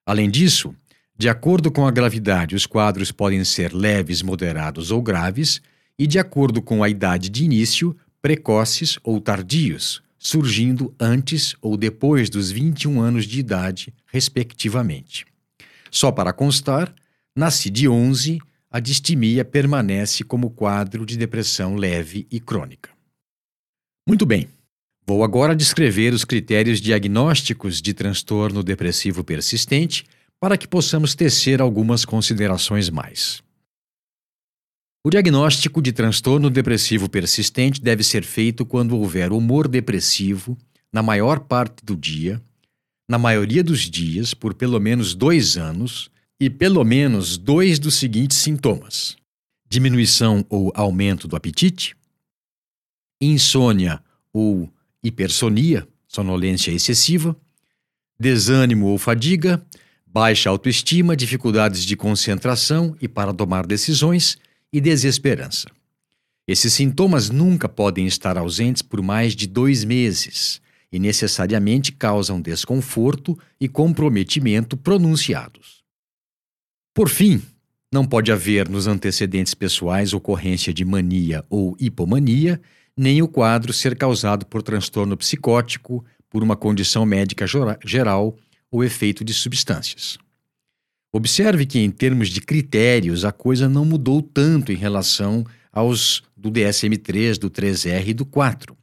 Além 0.05 0.29
disso, 0.29 0.75
de 1.17 1.27
acordo 1.27 1.71
com 1.71 1.87
a 1.87 1.91
gravidade, 1.91 2.55
os 2.55 2.67
quadros 2.67 3.11
podem 3.11 3.43
ser 3.43 3.73
leves, 3.73 4.21
moderados 4.21 4.91
ou 4.91 5.01
graves, 5.01 5.63
e 5.97 6.05
de 6.05 6.19
acordo 6.19 6.61
com 6.61 6.83
a 6.83 6.89
idade 6.89 7.27
de 7.29 7.43
início, 7.43 7.97
precoces 8.21 8.99
ou 9.03 9.19
tardios, 9.19 9.99
surgindo 10.19 10.93
antes 10.99 11.55
ou 11.59 11.75
depois 11.75 12.29
dos 12.29 12.51
21 12.51 13.01
anos 13.01 13.25
de 13.25 13.39
idade, 13.39 13.91
respectivamente. 14.07 15.25
Só 15.91 16.11
para 16.11 16.33
constar, 16.33 16.93
nasci 17.35 17.69
de 17.69 17.87
11, 17.87 18.39
a 18.69 18.79
distimia 18.79 19.45
permanece 19.45 20.23
como 20.23 20.49
quadro 20.49 21.05
de 21.05 21.17
depressão 21.17 21.75
leve 21.75 22.27
e 22.31 22.39
crônica. 22.39 22.89
Muito 24.07 24.25
bem. 24.25 24.47
Vou 25.05 25.23
agora 25.23 25.55
descrever 25.55 26.13
os 26.13 26.25
critérios 26.25 26.81
diagnósticos 26.81 27.81
de 27.81 27.93
transtorno 27.93 28.61
depressivo 28.61 29.23
persistente 29.23 30.05
para 30.39 30.57
que 30.57 30.67
possamos 30.67 31.15
tecer 31.15 31.61
algumas 31.61 32.03
considerações 32.03 32.89
mais. 32.89 33.41
O 35.05 35.09
diagnóstico 35.09 35.81
de 35.81 35.93
transtorno 35.93 36.49
depressivo 36.49 37.07
persistente 37.09 37.81
deve 37.81 38.03
ser 38.03 38.23
feito 38.23 38.65
quando 38.65 38.97
houver 38.97 39.31
humor 39.31 39.67
depressivo 39.67 40.57
na 40.91 41.01
maior 41.01 41.39
parte 41.39 41.85
do 41.85 41.95
dia, 41.95 42.41
na 43.07 43.17
maioria 43.17 43.63
dos 43.63 43.81
dias, 43.81 44.33
por 44.33 44.53
pelo 44.53 44.79
menos 44.79 45.15
dois 45.15 45.57
anos, 45.57 46.09
e 46.39 46.49
pelo 46.49 46.83
menos 46.83 47.37
dois 47.37 47.79
dos 47.79 47.95
seguintes 47.95 48.37
sintomas: 48.37 49.15
diminuição 49.69 50.45
ou 50.49 50.71
aumento 50.75 51.27
do 51.27 51.35
apetite, 51.35 51.95
insônia 53.21 54.01
ou 54.31 54.71
hipersonia, 55.03 55.87
sonolência 56.07 56.71
excessiva, 56.71 57.35
desânimo 58.19 58.87
ou 58.87 58.97
fadiga, 58.97 59.65
baixa 60.05 60.49
autoestima, 60.49 61.15
dificuldades 61.15 61.83
de 61.83 61.95
concentração 61.95 62.95
e 63.01 63.07
para 63.07 63.33
tomar 63.33 63.65
decisões 63.65 64.37
e 64.71 64.81
desesperança. 64.81 65.67
Esses 66.47 66.73
sintomas 66.73 67.29
nunca 67.29 67.67
podem 67.67 68.05
estar 68.05 68.37
ausentes 68.37 68.81
por 68.81 69.01
mais 69.01 69.35
de 69.35 69.47
dois 69.47 69.83
meses 69.83 70.61
e 70.91 70.99
necessariamente 70.99 71.91
causam 71.91 72.41
desconforto 72.41 73.37
e 73.59 73.67
comprometimento 73.67 74.77
pronunciados. 74.77 75.83
Por 76.93 77.09
fim, 77.09 77.41
não 77.91 78.05
pode 78.05 78.31
haver 78.31 78.67
nos 78.67 78.87
antecedentes 78.87 79.53
pessoais 79.53 80.13
ocorrência 80.13 80.73
de 80.73 80.83
mania 80.83 81.45
ou 81.49 81.75
hipomania 81.79 82.59
nem 82.97 83.21
o 83.21 83.27
quadro 83.27 83.71
ser 83.71 83.95
causado 83.95 84.45
por 84.45 84.63
transtorno 84.63 85.15
psicótico, 85.15 86.03
por 86.29 86.41
uma 86.41 86.55
condição 86.55 87.05
médica 87.05 87.45
geral 87.85 88.35
ou 88.71 88.83
efeito 88.83 89.23
de 89.23 89.33
substâncias. 89.33 90.17
Observe 91.13 91.65
que, 91.65 91.79
em 91.79 91.89
termos 91.89 92.29
de 92.29 92.41
critérios, 92.41 93.23
a 93.23 93.31
coisa 93.31 93.69
não 93.69 93.85
mudou 93.85 94.21
tanto 94.21 94.71
em 94.71 94.75
relação 94.75 95.45
aos 95.71 96.21
do 96.35 96.51
DSM-3, 96.51 97.37
do 97.37 97.49
3R 97.49 98.07
e 98.07 98.13
do 98.13 98.25
4. 98.25 98.76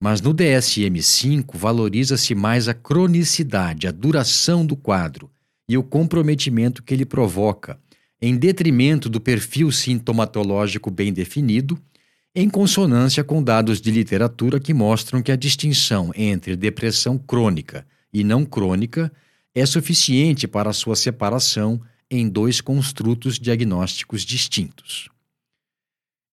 Mas 0.00 0.20
no 0.20 0.32
DSM-5 0.32 1.56
valoriza-se 1.56 2.34
mais 2.34 2.68
a 2.68 2.74
cronicidade, 2.74 3.86
a 3.86 3.90
duração 3.90 4.64
do 4.64 4.76
quadro 4.76 5.30
e 5.68 5.76
o 5.76 5.82
comprometimento 5.82 6.82
que 6.82 6.94
ele 6.94 7.04
provoca, 7.04 7.78
em 8.20 8.36
detrimento 8.36 9.08
do 9.08 9.20
perfil 9.20 9.70
sintomatológico 9.70 10.90
bem 10.90 11.12
definido 11.12 11.80
em 12.34 12.48
consonância 12.48 13.24
com 13.24 13.42
dados 13.42 13.80
de 13.80 13.90
literatura 13.90 14.60
que 14.60 14.72
mostram 14.72 15.20
que 15.20 15.32
a 15.32 15.36
distinção 15.36 16.12
entre 16.14 16.54
depressão 16.54 17.18
crônica 17.18 17.86
e 18.12 18.22
não 18.22 18.44
crônica 18.44 19.12
é 19.54 19.66
suficiente 19.66 20.46
para 20.46 20.72
sua 20.72 20.94
separação 20.94 21.80
em 22.10 22.28
dois 22.28 22.60
construtos 22.60 23.38
diagnósticos 23.38 24.22
distintos. 24.22 25.08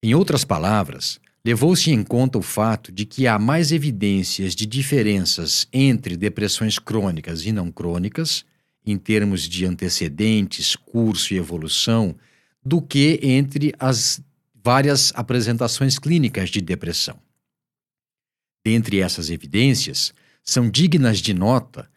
Em 0.04 0.14
outras 0.14 0.46
palavras, 0.46 1.20
levou-se 1.46 1.92
em 1.92 2.04
conta 2.04 2.40
o 2.40 2.42
fato 2.42 2.92
de 2.92 3.06
que 3.06 3.28
há 3.28 3.38
mais 3.38 3.72
evidências 3.72 4.56
de 4.56 4.66
diferenças 4.66 5.68
entre 5.72 6.18
depressões 6.18 6.80
crônicas 6.80 7.46
e 7.46 7.52
não 7.52 7.72
crônicas, 7.72 8.44
em 8.84 8.98
termos 8.98 9.48
de 9.48 9.64
antecedentes, 9.64 10.76
curso 10.76 11.36
e 11.36 11.38
evolução, 11.38 12.16
do 12.64 12.82
que 12.82 13.20
entre 13.22 13.72
as 13.78 14.20
várias 14.64 15.14
apresentações 15.14 16.00
clínicas 16.00 16.50
de 16.50 16.60
depressão. 16.62 17.20
Dentre 18.66 19.00
essas 19.00 19.30
evidências, 19.30 20.12
são 20.44 20.68
dignas 20.68 21.20
de 21.20 21.36
nota 21.36 21.88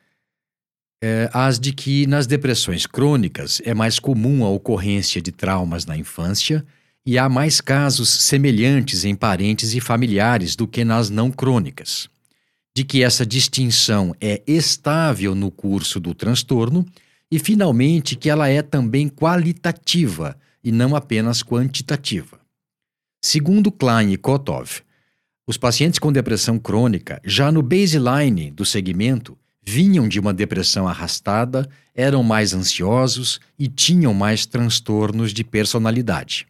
é, 1.02 1.31
as 1.33 1.59
de 1.59 1.73
que 1.73 2.07
nas 2.07 2.26
depressões 2.26 2.85
crônicas 2.85 3.62
é 3.64 3.73
mais 3.73 3.99
comum 3.99 4.45
a 4.45 4.50
ocorrência 4.50 5.23
de 5.23 5.33
traumas 5.33 5.87
na 5.87 5.97
infância 5.97 6.67
e 7.08 7.16
há 7.16 7.26
mais 7.26 7.58
casos 7.58 8.10
semelhantes 8.10 9.02
em 9.02 9.14
parentes 9.14 9.72
e 9.72 9.80
familiares 9.80 10.54
do 10.54 10.68
que 10.68 10.84
nas 10.84 11.08
não 11.08 11.30
crônicas. 11.30 12.06
De 12.76 12.84
que 12.84 13.02
essa 13.02 13.24
distinção 13.24 14.14
é 14.20 14.42
estável 14.46 15.34
no 15.34 15.50
curso 15.50 15.98
do 15.98 16.12
transtorno 16.14 16.84
e, 17.30 17.38
finalmente, 17.38 18.14
que 18.14 18.28
ela 18.28 18.46
é 18.50 18.60
também 18.60 19.08
qualitativa 19.08 20.36
e 20.62 20.70
não 20.70 20.94
apenas 20.94 21.42
quantitativa. 21.42 22.38
Segundo 23.24 23.72
Klein 23.72 24.12
e 24.12 24.18
Kotov, 24.18 24.82
os 25.46 25.56
pacientes 25.56 25.98
com 25.98 26.12
depressão 26.12 26.58
crônica, 26.58 27.22
já 27.24 27.50
no 27.50 27.62
baseline 27.62 28.50
do 28.50 28.66
segmento, 28.66 29.34
vinham 29.62 30.06
de 30.06 30.20
uma 30.20 30.34
depressão 30.34 30.86
arrastada, 30.86 31.66
eram 31.94 32.22
mais 32.22 32.52
ansiosos 32.52 33.40
e 33.58 33.66
tinham 33.66 34.12
mais 34.12 34.44
transtornos 34.44 35.32
de 35.32 35.42
personalidade. 35.42 36.46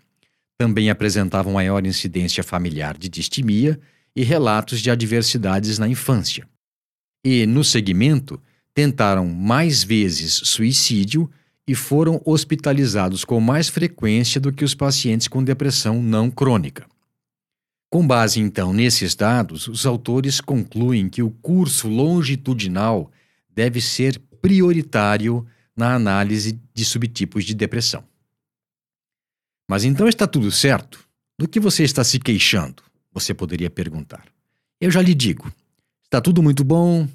Também 0.58 0.90
apresentavam 0.90 1.52
maior 1.52 1.86
incidência 1.86 2.42
familiar 2.42 2.98
de 2.98 3.08
distimia 3.08 3.78
e 4.14 4.24
relatos 4.24 4.80
de 4.80 4.90
adversidades 4.90 5.78
na 5.78 5.88
infância. 5.88 6.48
E, 7.24 7.46
no 7.46 7.62
segmento, 7.62 8.42
tentaram 8.74 9.26
mais 9.26 9.84
vezes 9.84 10.40
suicídio 10.44 11.30
e 11.66 11.74
foram 11.74 12.20
hospitalizados 12.24 13.24
com 13.24 13.40
mais 13.40 13.68
frequência 13.68 14.40
do 14.40 14.52
que 14.52 14.64
os 14.64 14.74
pacientes 14.74 15.28
com 15.28 15.44
depressão 15.44 16.02
não 16.02 16.30
crônica. 16.30 16.86
Com 17.90 18.06
base 18.06 18.40
então 18.40 18.72
nesses 18.72 19.14
dados, 19.14 19.68
os 19.68 19.86
autores 19.86 20.40
concluem 20.40 21.08
que 21.08 21.22
o 21.22 21.30
curso 21.30 21.88
longitudinal 21.88 23.10
deve 23.54 23.80
ser 23.80 24.18
prioritário 24.40 25.46
na 25.76 25.94
análise 25.94 26.58
de 26.74 26.84
subtipos 26.84 27.44
de 27.44 27.54
depressão. 27.54 28.04
Mas 29.68 29.84
então 29.84 30.08
está 30.08 30.26
tudo 30.26 30.50
certo? 30.50 30.98
Do 31.38 31.46
que 31.46 31.60
você 31.60 31.84
está 31.84 32.02
se 32.02 32.18
queixando? 32.18 32.82
Você 33.12 33.34
poderia 33.34 33.68
perguntar. 33.68 34.24
Eu 34.80 34.90
já 34.90 35.02
lhe 35.02 35.14
digo: 35.14 35.52
está 36.04 36.20
tudo 36.20 36.42
muito 36.42 36.64
bom, 36.64 37.06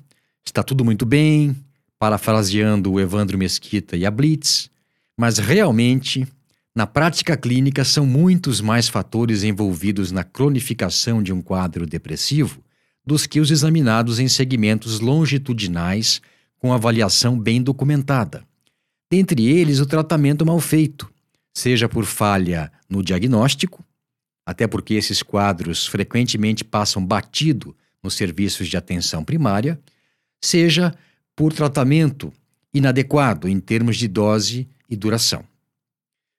está 0.46 0.62
tudo 0.62 0.86
muito 0.86 1.06
bem, 1.06 1.56
parafraseando 1.98 2.92
o 2.92 3.00
Evandro 3.00 3.38
Mesquita 3.38 3.98
e 3.98 4.06
a 4.06 4.12
Blitz, 4.12 4.70
Mas 5.18 5.38
realmente, 5.38 6.28
na 6.76 6.86
prática 6.86 7.38
clínica, 7.38 7.84
são 7.84 8.06
muitos 8.06 8.62
mais 8.62 8.88
fatores 8.88 9.44
envolvidos 9.44 10.12
na 10.12 10.24
cronificação 10.24 11.24
de 11.24 11.32
um 11.32 11.42
quadro 11.42 11.86
depressivo 11.86 12.64
dos 13.06 13.28
que 13.28 13.40
os 13.40 13.52
examinados 13.52 14.20
em 14.20 14.28
segmentos 14.28 15.00
longitudinais 15.00 16.22
com 16.58 16.72
avaliação 16.72 17.38
bem 17.38 17.62
documentada. 17.62 18.44
Dentre 19.12 19.46
eles, 19.46 19.80
o 19.80 19.86
tratamento 19.86 20.46
mal 20.46 20.60
feito, 20.60 21.13
seja 21.54 21.88
por 21.88 22.06
falha 22.06 22.72
no 22.90 23.04
diagnóstico, 23.04 23.84
até 24.46 24.68
porque 24.68 24.96
esses 24.96 25.22
quadros 25.22 25.88
frequentemente 25.88 26.64
passam 26.64 27.06
batido 27.06 27.76
nos 28.02 28.16
serviços 28.16 28.68
de 28.68 28.76
atenção 28.76 29.24
primária, 29.24 29.80
seja 30.42 30.94
por 31.36 31.54
tratamento 31.54 32.34
inadequado 32.74 33.48
em 33.48 33.60
termos 33.60 33.98
de 33.98 34.08
dose 34.08 34.68
e 34.90 34.96
duração. 34.96 35.46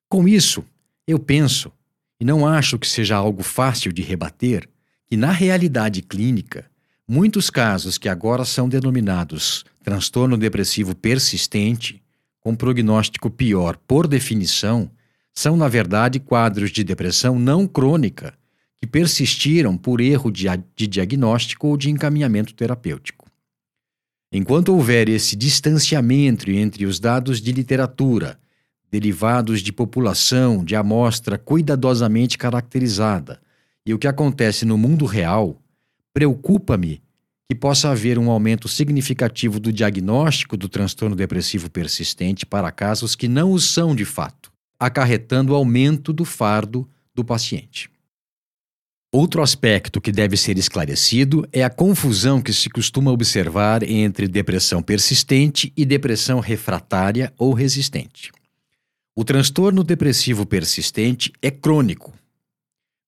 Com 0.09 0.29
isso, 0.29 0.65
eu 1.07 1.19
penso, 1.19 1.73
e 2.21 2.25
não 2.25 2.47
acho 2.47 2.79
que 2.79 2.87
seja 2.87 3.17
algo 3.17 3.43
fácil 3.43 3.93
de 3.93 4.03
rebater, 4.03 4.69
que 5.07 5.17
na 5.17 5.31
realidade 5.31 6.03
clínica, 6.03 6.71
muitos 7.07 7.51
casos 7.51 7.99
que 7.99 8.09
agora 8.09 8.45
são 8.45 8.69
denominados 8.69 9.65
transtorno 9.83 10.37
depressivo 10.37 10.95
persistente, 10.95 12.03
com 12.41 12.55
prognóstico 12.55 13.31
pior 13.31 13.77
por 13.87 14.07
definição, 14.07 14.91
são 15.35 15.57
na 15.57 15.69
verdade 15.69 16.21
quadros 16.21 16.71
de 16.71 16.85
depressão 16.85 17.39
não 17.39 17.67
crônica 17.67 18.35
que 18.77 18.87
persistiram 18.87 19.77
por 19.77 20.01
erro 20.01 20.31
de, 20.31 20.47
de 20.77 20.87
diagnóstico 20.87 21.69
ou 21.69 21.77
de 21.77 21.91
encaminhamento 21.91 22.55
terapêutico. 22.55 23.25
Enquanto 24.33 24.71
houver 24.71 25.09
esse 25.09 25.37
distanciamento 25.37 26.51
entre 26.51 26.87
os 26.87 27.01
dados 27.01 27.41
de 27.41 27.53
literatura, 27.53 28.39
derivados 28.91 29.61
de 29.61 29.73
população 29.73 30.65
de 30.65 30.77
amostra 30.77 31.39
cuidadosamente 31.39 32.37
caracterizada, 32.37 33.41
e 33.87 33.93
o 33.93 33.99
que 33.99 34.07
acontece 34.07 34.65
no 34.65 34.79
mundo 34.79 35.05
real, 35.05 35.61
preocupa-me 36.13 37.03
que 37.49 37.55
possa 37.55 37.91
haver 37.91 38.19
um 38.19 38.31
aumento 38.31 38.69
significativo 38.69 39.61
do 39.61 39.73
diagnóstico 39.73 40.57
do 40.57 40.69
transtorno 40.69 41.15
depressivo 41.15 41.71
persistente 41.71 42.47
para 42.47 42.73
casos 42.73 43.15
que 43.15 43.29
não 43.29 43.53
o 43.53 43.61
são 43.61 43.95
de 43.95 44.05
fato, 44.05 44.51
acarretando 44.79 45.55
aumento 45.55 46.13
do 46.13 46.25
fardo 46.25 46.89
do 47.15 47.25
paciente. 47.25 47.91
Outro 49.13 49.43
aspecto 49.43 50.01
que 50.01 50.11
deve 50.11 50.37
ser 50.37 50.59
esclarecido 50.59 51.47
é 51.53 51.63
a 51.63 51.71
confusão 51.71 52.43
que 52.43 52.53
se 52.53 52.69
costuma 52.69 53.13
observar 53.13 53.85
entre 53.85 54.27
depressão 54.27 54.83
persistente 54.83 55.73
e 55.77 55.85
depressão 55.85 56.41
refratária 56.41 57.33
ou 57.39 57.53
resistente. 57.53 58.33
O 59.15 59.25
transtorno 59.25 59.85
depressivo 59.85 60.45
persistente 60.45 61.33
é 61.41 61.49
crônico, 61.49 62.13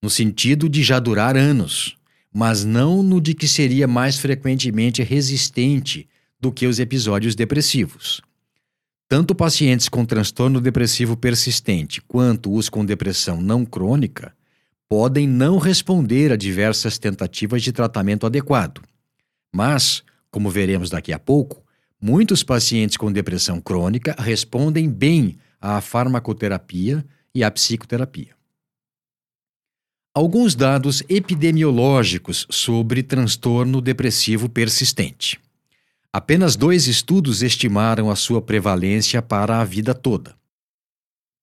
no 0.01 0.09
sentido 0.09 0.69
de 0.69 0.85
já 0.85 1.01
durar 1.01 1.37
anos, 1.37 1.97
mas 2.33 2.65
não 2.65 3.03
no 3.03 3.21
de 3.21 3.35
que 3.35 3.49
seria 3.49 3.89
mais 3.89 4.17
frequentemente 4.17 5.03
resistente 5.03 6.09
do 6.41 6.53
que 6.53 6.67
os 6.67 6.79
episódios 6.79 7.35
depressivos. 7.35 8.21
Tanto 9.09 9.37
pacientes 9.37 9.89
com 9.89 10.05
transtorno 10.05 10.61
depressivo 10.61 11.17
persistente 11.17 12.03
quanto 12.03 12.53
os 12.53 12.69
com 12.69 12.85
depressão 12.85 13.41
não 13.41 13.65
crônica 13.65 14.35
podem 14.89 15.29
não 15.29 15.59
responder 15.59 16.33
a 16.33 16.37
diversas 16.37 16.99
tentativas 16.99 17.63
de 17.63 17.73
tratamento 17.73 18.27
adequado. 18.27 18.83
Mas, 19.55 20.03
como 20.29 20.51
veremos 20.51 20.91
daqui 20.91 21.13
a 21.13 21.21
pouco, 21.21 21.65
muitos 22.01 22.43
pacientes 22.43 22.97
com 22.97 23.13
depressão 23.13 23.61
crônica 23.61 24.15
respondem 24.19 24.89
bem 24.89 25.39
à 25.61 25.81
farmacoterapia 25.81 27.05
e 27.33 27.45
à 27.45 27.51
psicoterapia. 27.51 28.35
Alguns 30.13 30.55
dados 30.57 31.03
epidemiológicos 31.09 32.47
sobre 32.51 33.03
transtorno 33.05 33.81
depressivo 33.81 34.49
persistente. 34.49 35.39
Apenas 36.17 36.57
dois 36.57 36.87
estudos 36.87 37.43
estimaram 37.43 38.11
a 38.11 38.17
sua 38.17 38.41
prevalência 38.41 39.21
para 39.21 39.61
a 39.61 39.65
vida 39.65 39.93
toda. 39.93 40.35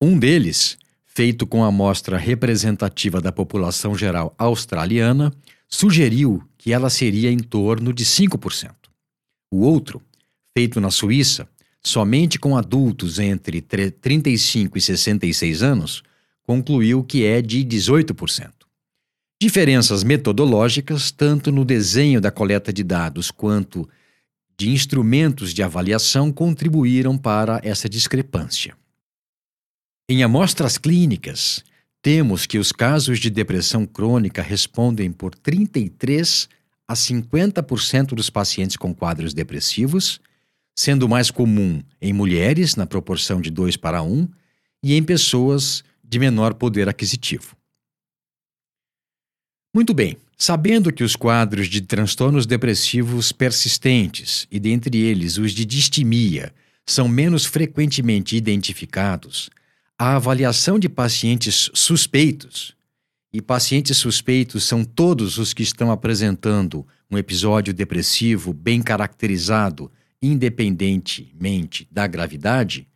Um 0.02 0.18
deles 0.18 0.76
feito 1.04 1.46
com 1.46 1.62
amostra 1.62 2.18
representativa 2.18 3.20
da 3.20 3.30
população 3.30 3.94
geral 3.94 4.34
australiana, 4.36 5.32
sugeriu 5.68 6.42
que 6.58 6.72
ela 6.72 6.90
seria 6.90 7.30
em 7.30 7.38
torno 7.38 7.92
de 7.92 8.04
5%. 8.04 8.74
O 9.48 9.60
outro, 9.60 10.02
feito 10.58 10.80
na 10.80 10.90
Suíça, 10.90 11.48
somente 11.80 12.36
com 12.36 12.56
adultos 12.56 13.20
entre 13.20 13.60
35 13.60 14.76
e 14.76 14.80
66 14.80 15.62
anos, 15.62 16.02
concluiu 16.42 17.04
que 17.04 17.24
é 17.24 17.40
de 17.40 17.64
18%. 17.64 18.50
Diferenças 19.40 20.02
metodológicas, 20.02 21.12
tanto 21.12 21.52
no 21.52 21.64
desenho 21.64 22.20
da 22.20 22.32
coleta 22.32 22.72
de 22.72 22.82
dados 22.82 23.30
quanto 23.30 23.88
de 24.56 24.70
instrumentos 24.70 25.52
de 25.52 25.62
avaliação, 25.62 26.32
contribuíram 26.32 27.18
para 27.18 27.60
essa 27.62 27.88
discrepância. 27.88 28.76
Em 30.08 30.22
amostras 30.22 30.78
clínicas, 30.78 31.64
temos 32.02 32.46
que 32.46 32.58
os 32.58 32.70
casos 32.70 33.18
de 33.18 33.30
depressão 33.30 33.86
crônica 33.86 34.42
respondem 34.42 35.10
por 35.10 35.34
33 35.34 36.48
a 36.86 36.94
50% 36.94 38.08
dos 38.08 38.28
pacientes 38.28 38.76
com 38.76 38.94
quadros 38.94 39.32
depressivos, 39.32 40.20
sendo 40.76 41.08
mais 41.08 41.30
comum 41.30 41.82
em 42.00 42.12
mulheres, 42.12 42.76
na 42.76 42.86
proporção 42.86 43.40
de 43.40 43.50
2 43.50 43.76
para 43.78 44.02
1, 44.02 44.28
e 44.82 44.94
em 44.94 45.02
pessoas 45.02 45.82
de 46.02 46.18
menor 46.18 46.54
poder 46.54 46.88
aquisitivo. 46.88 47.56
Muito 49.74 49.94
bem, 49.94 50.18
sabendo 50.36 50.92
que 50.92 51.04
os 51.04 51.16
quadros 51.16 51.68
de 51.68 51.80
transtornos 51.80 52.46
depressivos 52.46 53.32
persistentes, 53.32 54.46
e 54.50 54.58
dentre 54.58 54.98
eles 54.98 55.38
os 55.38 55.52
de 55.52 55.64
distimia, 55.64 56.52
são 56.86 57.08
menos 57.08 57.44
frequentemente 57.44 58.36
identificados, 58.36 59.48
a 59.98 60.16
avaliação 60.16 60.78
de 60.78 60.88
pacientes 60.88 61.70
suspeitos, 61.72 62.74
e 63.32 63.42
pacientes 63.42 63.96
suspeitos 63.96 64.64
são 64.64 64.84
todos 64.84 65.38
os 65.38 65.52
que 65.52 65.62
estão 65.62 65.90
apresentando 65.90 66.86
um 67.10 67.18
episódio 67.18 67.74
depressivo 67.74 68.52
bem 68.52 68.80
caracterizado, 68.80 69.90
independentemente 70.22 71.88
da 71.90 72.06
gravidade, 72.06 72.86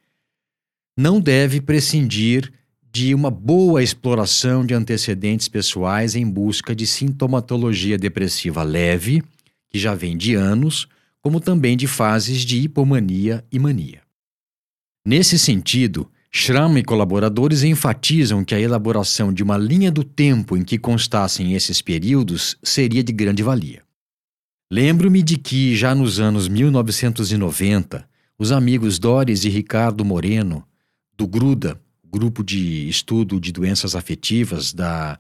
não 0.97 1.21
deve 1.21 1.61
prescindir 1.61 2.53
de 2.99 3.15
uma 3.15 3.31
boa 3.31 3.81
exploração 3.81 4.67
de 4.67 4.75
antecedentes 4.75 5.47
pessoais 5.47 6.17
em 6.17 6.29
busca 6.29 6.75
de 6.75 6.85
sintomatologia 6.85 7.97
depressiva 7.97 8.65
leve, 8.65 9.23
que 9.71 9.79
já 9.79 9.95
vem 9.95 10.17
de 10.17 10.35
anos, 10.35 10.89
como 11.21 11.39
também 11.39 11.77
de 11.77 11.87
fases 11.87 12.41
de 12.41 12.59
hipomania 12.59 13.45
e 13.53 13.59
mania. 13.61 14.03
Nesse 15.07 15.39
sentido, 15.39 16.11
Schramm 16.29 16.77
e 16.77 16.83
colaboradores 16.83 17.63
enfatizam 17.63 18.45
que 18.45 18.53
a 18.53 18.61
elaboração 18.61 19.33
de 19.33 19.45
uma 19.45 19.57
linha 19.57 19.93
do 19.93 20.03
tempo 20.03 20.57
em 20.57 20.65
que 20.65 20.77
constassem 20.77 21.55
esses 21.55 21.81
períodos 21.81 22.57
seria 22.65 23.05
de 23.05 23.13
grande 23.13 23.45
valia. 23.45 23.85
Lembro-me 24.73 25.23
de 25.23 25.37
que, 25.39 25.77
já 25.77 25.95
nos 25.95 26.19
anos 26.19 26.49
1990, 26.49 28.09
os 28.37 28.51
amigos 28.51 28.99
Doris 28.99 29.45
e 29.45 29.49
Ricardo 29.49 30.05
Moreno, 30.05 30.67
do 31.17 31.29
GRUDA, 31.29 31.81
Grupo 32.11 32.43
de 32.43 32.89
Estudo 32.89 33.41
de 33.41 33.53
Doenças 33.53 33.95
Afetivas 33.95 34.73
da, 34.73 35.19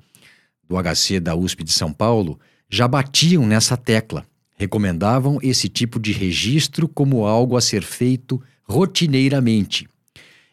do 0.68 0.76
HC 0.76 1.20
da 1.20 1.34
USP 1.34 1.64
de 1.64 1.72
São 1.72 1.92
Paulo, 1.92 2.38
já 2.68 2.88
batiam 2.88 3.46
nessa 3.46 3.76
tecla. 3.76 4.26
Recomendavam 4.56 5.38
esse 5.42 5.68
tipo 5.68 6.00
de 6.00 6.12
registro 6.12 6.88
como 6.88 7.24
algo 7.24 7.56
a 7.56 7.60
ser 7.60 7.82
feito 7.82 8.42
rotineiramente 8.64 9.86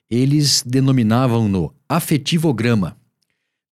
eles 0.10 0.64
denominavam-no 0.66 1.74
afetivograma. 1.90 2.96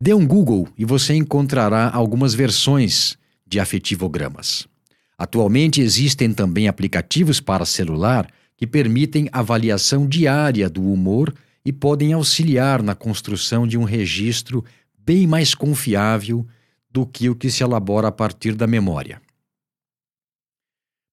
Dê 0.02 0.14
um 0.14 0.26
Google 0.26 0.68
e 0.78 0.84
você 0.84 1.14
encontrará 1.14 1.90
algumas 1.94 2.34
versões 2.34 3.16
de 3.46 3.60
afetivogramas. 3.60 4.68
Atualmente 5.18 5.80
existem 5.80 6.34
também 6.34 6.68
aplicativos 6.68 7.40
para 7.40 7.66
celular 7.66 8.28
que 8.58 8.68
permitem 8.68 9.30
avaliação 9.32 10.08
diária 10.08 10.70
do 10.70 10.82
humor 10.82 11.34
e 11.66 11.72
podem 11.72 12.14
auxiliar 12.14 12.82
na 12.82 12.96
construção 12.96 13.66
de 13.66 13.78
um 13.78 13.84
registro 13.84 14.64
bem 14.98 15.26
mais 15.28 15.56
confiável 15.56 16.46
do 16.90 17.06
que 17.06 17.30
o 17.30 17.36
que 17.36 17.50
se 17.50 17.64
elabora 17.64 18.08
a 18.08 18.12
partir 18.12 18.54
da 18.56 18.68
memória. 18.68 19.22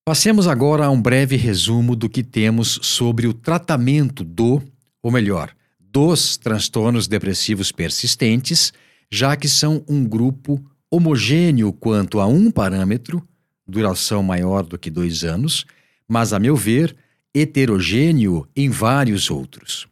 Passemos 0.05 0.47
agora 0.47 0.87
a 0.87 0.91
um 0.91 1.01
breve 1.01 1.37
resumo 1.37 1.95
do 1.95 2.09
que 2.09 2.23
temos 2.23 2.79
sobre 2.83 3.27
o 3.27 3.35
tratamento 3.35 4.25
do 4.25 4.63
ou 5.03 5.11
melhor, 5.11 5.55
dos 5.79 6.37
transtornos 6.37 7.09
depressivos 7.09 7.73
persistentes, 7.73 8.73
já 9.11 9.37
que 9.37 9.49
são 9.49 9.85
um 9.89 10.05
grupo 10.05 10.63
homogêneo 10.91 11.73
quanto 11.73 12.21
a 12.21 12.27
um 12.27 12.51
parâmetro, 12.51 13.27
duração 13.67 14.23
maior 14.23 14.63
do 14.63 14.79
que 14.79 14.91
dois 14.91 15.25
anos, 15.25 15.65
mas, 16.07 16.33
a 16.33 16.39
meu 16.39 16.57
ver, 16.57 16.97
heterogêneo 17.35 18.47
em 18.55 18.69
vários 18.69 19.31
outros. 19.31 19.87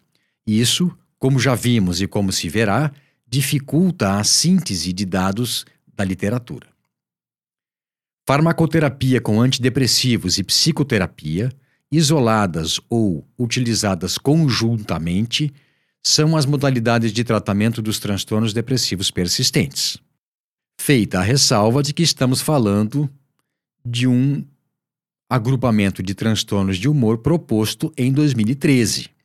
Isso, 0.49 0.91
como 1.19 1.39
já 1.39 1.55
vimos 1.55 2.01
e 2.01 2.07
como 2.07 2.33
se 2.33 2.49
verá, 2.49 2.91
dificulta 3.27 4.19
a 4.19 4.25
síntese 4.25 4.95
de 4.95 5.05
dados 5.05 5.67
da 5.95 6.03
literatura. 6.03 6.69
Farmacoterapia 8.27 9.21
com 9.21 9.43
antidepressivos 9.43 10.39
e 10.39 10.45
psicoterapia, 10.45 11.53
isoladas 11.93 12.81
ou 12.89 13.29
utilizadas 13.39 14.17
conjuntamente, 14.17 15.53
são 16.03 16.35
as 16.35 16.47
modalidades 16.47 17.13
de 17.13 17.25
tratamento 17.25 17.83
dos 17.83 17.99
transtornos 17.99 18.55
depressivos 18.55 19.11
persistentes. 19.11 19.99
Feita 20.81 21.19
a 21.19 21.23
ressalva 21.23 21.83
de 21.83 21.93
que 21.93 22.03
estamos 22.03 22.41
falando 22.41 23.11
de 23.85 24.07
um 24.07 24.43
agrupamento 25.29 26.03
de 26.03 26.15
transtornos 26.15 26.79
de 26.79 26.89
humor 26.89 27.19
proposto 27.19 27.93
em 27.99 28.11
2013. 28.11 29.18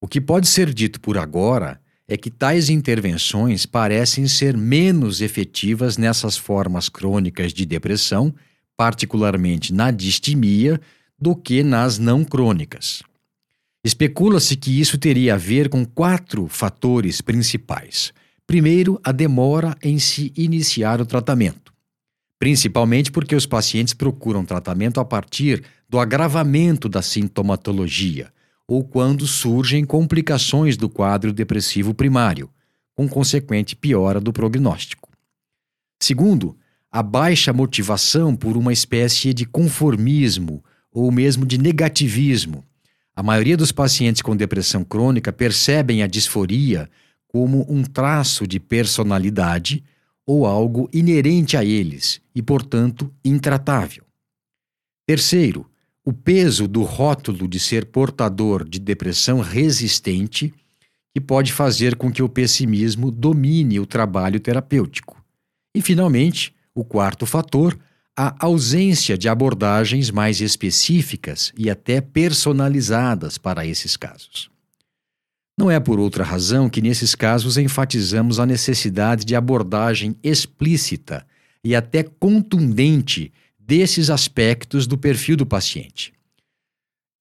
O 0.00 0.06
que 0.06 0.20
pode 0.20 0.46
ser 0.46 0.72
dito 0.74 1.00
por 1.00 1.16
agora 1.16 1.80
é 2.06 2.16
que 2.16 2.30
tais 2.30 2.68
intervenções 2.68 3.66
parecem 3.66 4.28
ser 4.28 4.56
menos 4.56 5.20
efetivas 5.20 5.96
nessas 5.96 6.36
formas 6.36 6.88
crônicas 6.88 7.52
de 7.52 7.64
depressão, 7.64 8.32
particularmente 8.76 9.72
na 9.72 9.90
distimia, 9.90 10.80
do 11.18 11.34
que 11.34 11.62
nas 11.62 11.98
não 11.98 12.24
crônicas. 12.24 13.02
Especula-se 13.82 14.56
que 14.56 14.80
isso 14.80 14.98
teria 14.98 15.34
a 15.34 15.38
ver 15.38 15.68
com 15.68 15.84
quatro 15.84 16.46
fatores 16.46 17.20
principais. 17.20 18.12
Primeiro, 18.46 19.00
a 19.02 19.12
demora 19.12 19.76
em 19.82 19.98
se 19.98 20.32
iniciar 20.36 21.00
o 21.00 21.06
tratamento, 21.06 21.72
principalmente 22.38 23.10
porque 23.10 23.34
os 23.34 23.46
pacientes 23.46 23.94
procuram 23.94 24.44
tratamento 24.44 25.00
a 25.00 25.04
partir 25.04 25.64
do 25.88 25.98
agravamento 25.98 26.88
da 26.88 27.00
sintomatologia 27.00 28.30
ou 28.68 28.82
quando 28.84 29.26
surgem 29.26 29.84
complicações 29.84 30.76
do 30.76 30.88
quadro 30.88 31.32
depressivo 31.32 31.94
primário, 31.94 32.50
com 32.94 33.08
consequente 33.08 33.76
piora 33.76 34.20
do 34.20 34.32
prognóstico. 34.32 35.08
Segundo, 36.00 36.56
a 36.90 37.02
baixa 37.02 37.52
motivação 37.52 38.34
por 38.34 38.56
uma 38.56 38.72
espécie 38.72 39.32
de 39.32 39.44
conformismo 39.44 40.64
ou 40.90 41.12
mesmo 41.12 41.44
de 41.44 41.58
negativismo. 41.58 42.64
A 43.14 43.22
maioria 43.22 43.56
dos 43.56 43.70
pacientes 43.70 44.22
com 44.22 44.36
depressão 44.36 44.82
crônica 44.82 45.32
percebem 45.32 46.02
a 46.02 46.06
disforia 46.06 46.88
como 47.28 47.66
um 47.68 47.82
traço 47.82 48.46
de 48.46 48.58
personalidade 48.58 49.84
ou 50.26 50.46
algo 50.46 50.88
inerente 50.92 51.56
a 51.56 51.64
eles 51.64 52.20
e, 52.34 52.42
portanto, 52.42 53.12
intratável. 53.24 54.04
Terceiro, 55.06 55.70
o 56.06 56.12
peso 56.12 56.68
do 56.68 56.84
rótulo 56.84 57.48
de 57.48 57.58
ser 57.58 57.86
portador 57.86 58.66
de 58.66 58.78
depressão 58.78 59.40
resistente, 59.40 60.54
que 61.12 61.20
pode 61.20 61.52
fazer 61.52 61.96
com 61.96 62.12
que 62.12 62.22
o 62.22 62.28
pessimismo 62.28 63.10
domine 63.10 63.80
o 63.80 63.86
trabalho 63.86 64.38
terapêutico. 64.38 65.20
E, 65.74 65.82
finalmente, 65.82 66.54
o 66.72 66.84
quarto 66.84 67.26
fator, 67.26 67.76
a 68.16 68.36
ausência 68.38 69.18
de 69.18 69.28
abordagens 69.28 70.08
mais 70.08 70.40
específicas 70.40 71.52
e 71.58 71.68
até 71.68 72.00
personalizadas 72.00 73.36
para 73.36 73.66
esses 73.66 73.96
casos. 73.96 74.48
Não 75.58 75.68
é 75.68 75.80
por 75.80 75.98
outra 75.98 76.22
razão 76.22 76.70
que, 76.70 76.80
nesses 76.80 77.16
casos, 77.16 77.58
enfatizamos 77.58 78.38
a 78.38 78.46
necessidade 78.46 79.24
de 79.24 79.34
abordagem 79.34 80.14
explícita 80.22 81.26
e 81.64 81.74
até 81.74 82.04
contundente 82.04 83.32
desses 83.66 84.10
aspectos 84.10 84.86
do 84.86 84.96
perfil 84.96 85.36
do 85.36 85.44
paciente, 85.44 86.12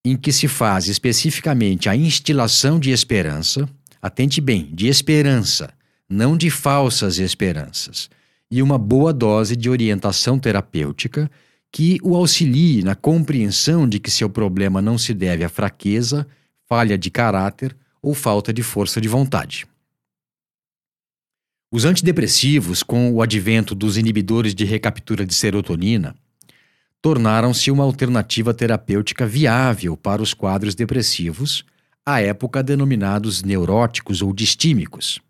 em 0.05 0.15
que 0.15 0.31
se 0.31 0.47
faz 0.47 0.87
especificamente 0.87 1.89
a 1.89 1.95
instilação 1.95 2.79
de 2.79 2.91
esperança, 2.91 3.67
atente 3.99 4.39
bem, 4.39 4.69
de 4.71 4.85
esperança, 4.85 5.73
não 6.07 6.37
de 6.37 6.51
falsas 6.51 7.17
esperanças, 7.17 8.11
e 8.51 8.61
uma 8.61 8.77
boa 8.77 9.11
dose 9.11 9.55
de 9.55 9.71
orientação 9.71 10.37
terapêutica 10.37 11.31
que 11.71 11.97
o 12.03 12.15
auxilie 12.15 12.83
na 12.83 12.93
compreensão 12.93 13.89
de 13.89 13.99
que 13.99 14.11
seu 14.11 14.29
problema 14.29 14.83
não 14.83 14.99
se 14.99 15.15
deve 15.15 15.43
à 15.43 15.49
fraqueza, 15.49 16.27
falha 16.69 16.95
de 16.95 17.09
caráter 17.09 17.75
ou 18.03 18.13
falta 18.13 18.53
de 18.53 18.61
força 18.61 19.01
de 19.01 19.07
vontade. 19.07 19.65
Os 21.71 21.85
antidepressivos, 21.85 22.83
com 22.83 23.11
o 23.11 23.21
advento 23.23 23.73
dos 23.73 23.97
inibidores 23.97 24.53
de 24.53 24.63
recaptura 24.63 25.25
de 25.25 25.33
serotonina, 25.33 26.15
tornaram-se 27.05 27.69
uma 27.69 27.83
alternativa 27.83 28.51
terapêutica 28.51 29.27
viável 29.27 29.95
para 29.95 30.23
os 30.23 30.33
quadros 30.33 30.73
depressivos, 30.73 31.63
à 32.03 32.19
época 32.19 32.63
denominados 32.63 33.43
neuróticos 33.43 34.23
ou 34.23 34.33
distímicos. 34.33 35.21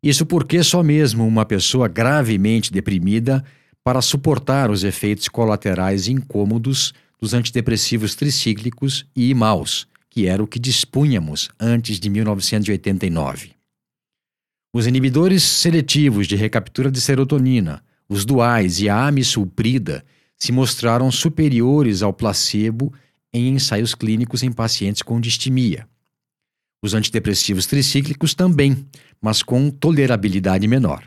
Isso 0.00 0.24
porque 0.24 0.62
só 0.62 0.84
mesmo 0.84 1.26
uma 1.26 1.44
pessoa 1.44 1.88
gravemente 1.88 2.72
deprimida 2.72 3.44
para 3.82 4.00
suportar 4.00 4.70
os 4.70 4.84
efeitos 4.84 5.26
colaterais 5.26 6.06
incômodos 6.06 6.94
dos 7.20 7.34
antidepressivos 7.34 8.14
tricíclicos 8.14 9.04
e 9.16 9.34
maus, 9.34 9.88
que 10.08 10.28
era 10.28 10.40
o 10.40 10.46
que 10.46 10.60
dispunhamos 10.60 11.50
antes 11.58 11.98
de 11.98 12.08
1989. 12.08 13.50
Os 14.72 14.86
inibidores 14.86 15.42
seletivos 15.42 16.28
de 16.28 16.36
recaptura 16.36 16.88
de 16.88 17.00
serotonina, 17.00 17.82
os 18.08 18.24
duais 18.24 18.78
e 18.80 18.88
a 18.88 19.08
amisulprida 19.08 20.04
se 20.40 20.50
mostraram 20.50 21.12
superiores 21.12 22.02
ao 22.02 22.12
placebo 22.12 22.92
em 23.32 23.48
ensaios 23.50 23.94
clínicos 23.94 24.42
em 24.42 24.50
pacientes 24.50 25.02
com 25.02 25.20
distimia. 25.20 25.86
Os 26.82 26.94
antidepressivos 26.94 27.66
tricíclicos 27.66 28.34
também, 28.34 28.86
mas 29.20 29.42
com 29.42 29.70
tolerabilidade 29.70 30.66
menor. 30.66 31.06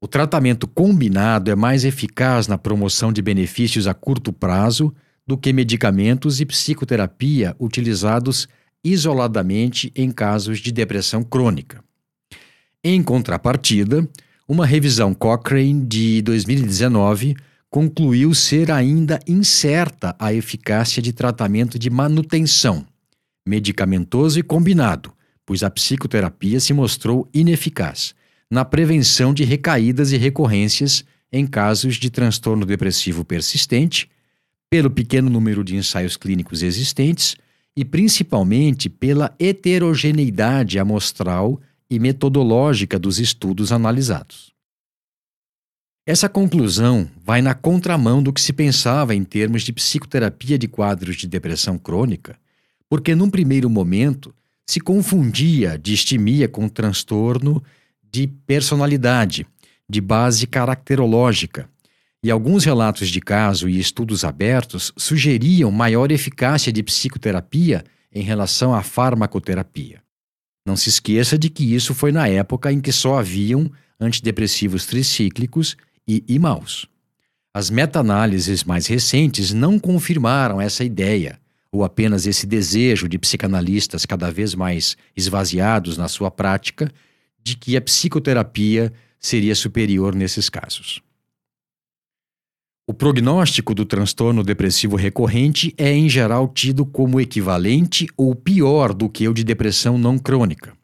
O 0.00 0.08
tratamento 0.08 0.66
combinado 0.66 1.50
é 1.50 1.54
mais 1.54 1.84
eficaz 1.84 2.48
na 2.48 2.56
promoção 2.56 3.12
de 3.12 3.20
benefícios 3.20 3.86
a 3.86 3.94
curto 3.94 4.32
prazo 4.32 4.94
do 5.26 5.36
que 5.36 5.52
medicamentos 5.52 6.40
e 6.40 6.46
psicoterapia 6.46 7.54
utilizados 7.58 8.48
isoladamente 8.82 9.92
em 9.94 10.10
casos 10.10 10.58
de 10.58 10.72
depressão 10.72 11.22
crônica. 11.22 11.82
Em 12.82 13.02
contrapartida, 13.02 14.06
uma 14.46 14.66
revisão 14.66 15.14
Cochrane 15.14 15.86
de 15.86 16.20
2019 16.20 17.34
concluiu 17.74 18.32
ser 18.32 18.70
ainda 18.70 19.18
incerta 19.26 20.14
a 20.16 20.32
eficácia 20.32 21.02
de 21.02 21.12
tratamento 21.12 21.76
de 21.76 21.90
manutenção, 21.90 22.86
medicamentoso 23.44 24.38
e 24.38 24.44
combinado, 24.44 25.12
pois 25.44 25.64
a 25.64 25.68
psicoterapia 25.68 26.60
se 26.60 26.72
mostrou 26.72 27.28
ineficaz 27.34 28.14
na 28.48 28.64
prevenção 28.64 29.34
de 29.34 29.42
recaídas 29.42 30.12
e 30.12 30.16
recorrências 30.16 31.04
em 31.32 31.44
casos 31.44 31.96
de 31.96 32.10
transtorno 32.10 32.64
depressivo 32.64 33.24
persistente, 33.24 34.08
pelo 34.70 34.88
pequeno 34.88 35.28
número 35.28 35.64
de 35.64 35.74
ensaios 35.74 36.16
clínicos 36.16 36.62
existentes 36.62 37.34
e 37.76 37.84
principalmente 37.84 38.88
pela 38.88 39.34
heterogeneidade 39.36 40.78
amostral 40.78 41.60
e 41.90 41.98
metodológica 41.98 43.00
dos 43.00 43.18
estudos 43.18 43.72
analisados. 43.72 44.53
Essa 46.06 46.28
conclusão 46.28 47.08
vai 47.24 47.40
na 47.40 47.54
contramão 47.54 48.22
do 48.22 48.30
que 48.30 48.40
se 48.40 48.52
pensava 48.52 49.14
em 49.14 49.24
termos 49.24 49.62
de 49.62 49.72
psicoterapia 49.72 50.58
de 50.58 50.68
quadros 50.68 51.16
de 51.16 51.26
depressão 51.26 51.78
crônica, 51.78 52.36
porque 52.90 53.14
num 53.14 53.30
primeiro 53.30 53.70
momento 53.70 54.34
se 54.66 54.80
confundia 54.80 55.78
distimia 55.78 56.46
com 56.46 56.68
transtorno 56.68 57.62
de 58.02 58.26
personalidade, 58.26 59.46
de 59.88 59.98
base 60.02 60.46
caracterológica, 60.46 61.70
e 62.22 62.30
alguns 62.30 62.66
relatos 62.66 63.08
de 63.08 63.20
caso 63.20 63.66
e 63.66 63.78
estudos 63.78 64.24
abertos 64.24 64.92
sugeriam 64.98 65.70
maior 65.70 66.12
eficácia 66.12 66.70
de 66.70 66.82
psicoterapia 66.82 67.82
em 68.12 68.22
relação 68.22 68.74
à 68.74 68.82
farmacoterapia. 68.82 70.02
Não 70.66 70.76
se 70.76 70.90
esqueça 70.90 71.38
de 71.38 71.48
que 71.48 71.74
isso 71.74 71.94
foi 71.94 72.12
na 72.12 72.28
época 72.28 72.70
em 72.70 72.80
que 72.80 72.92
só 72.92 73.18
haviam 73.18 73.70
antidepressivos 73.98 74.84
tricíclicos 74.84 75.76
e 76.06 76.24
imaus. 76.28 76.86
As 77.52 77.70
meta-análises 77.70 78.64
mais 78.64 78.86
recentes 78.86 79.52
não 79.52 79.78
confirmaram 79.78 80.60
essa 80.60 80.84
ideia, 80.84 81.38
ou 81.70 81.84
apenas 81.84 82.26
esse 82.26 82.46
desejo 82.46 83.08
de 83.08 83.18
psicanalistas 83.18 84.04
cada 84.04 84.30
vez 84.30 84.54
mais 84.54 84.96
esvaziados 85.16 85.96
na 85.96 86.08
sua 86.08 86.30
prática, 86.30 86.90
de 87.42 87.56
que 87.56 87.76
a 87.76 87.80
psicoterapia 87.80 88.92
seria 89.20 89.54
superior 89.54 90.14
nesses 90.14 90.48
casos. 90.48 91.00
O 92.86 92.92
prognóstico 92.92 93.74
do 93.74 93.86
transtorno 93.86 94.42
depressivo 94.42 94.94
recorrente 94.94 95.72
é, 95.78 95.90
em 95.90 96.08
geral, 96.08 96.46
tido 96.48 96.84
como 96.84 97.18
equivalente 97.18 98.06
ou 98.14 98.34
pior 98.34 98.92
do 98.92 99.08
que 99.08 99.26
o 99.26 99.32
de 99.32 99.42
depressão 99.42 99.96
não 99.96 100.18
crônica. 100.18 100.74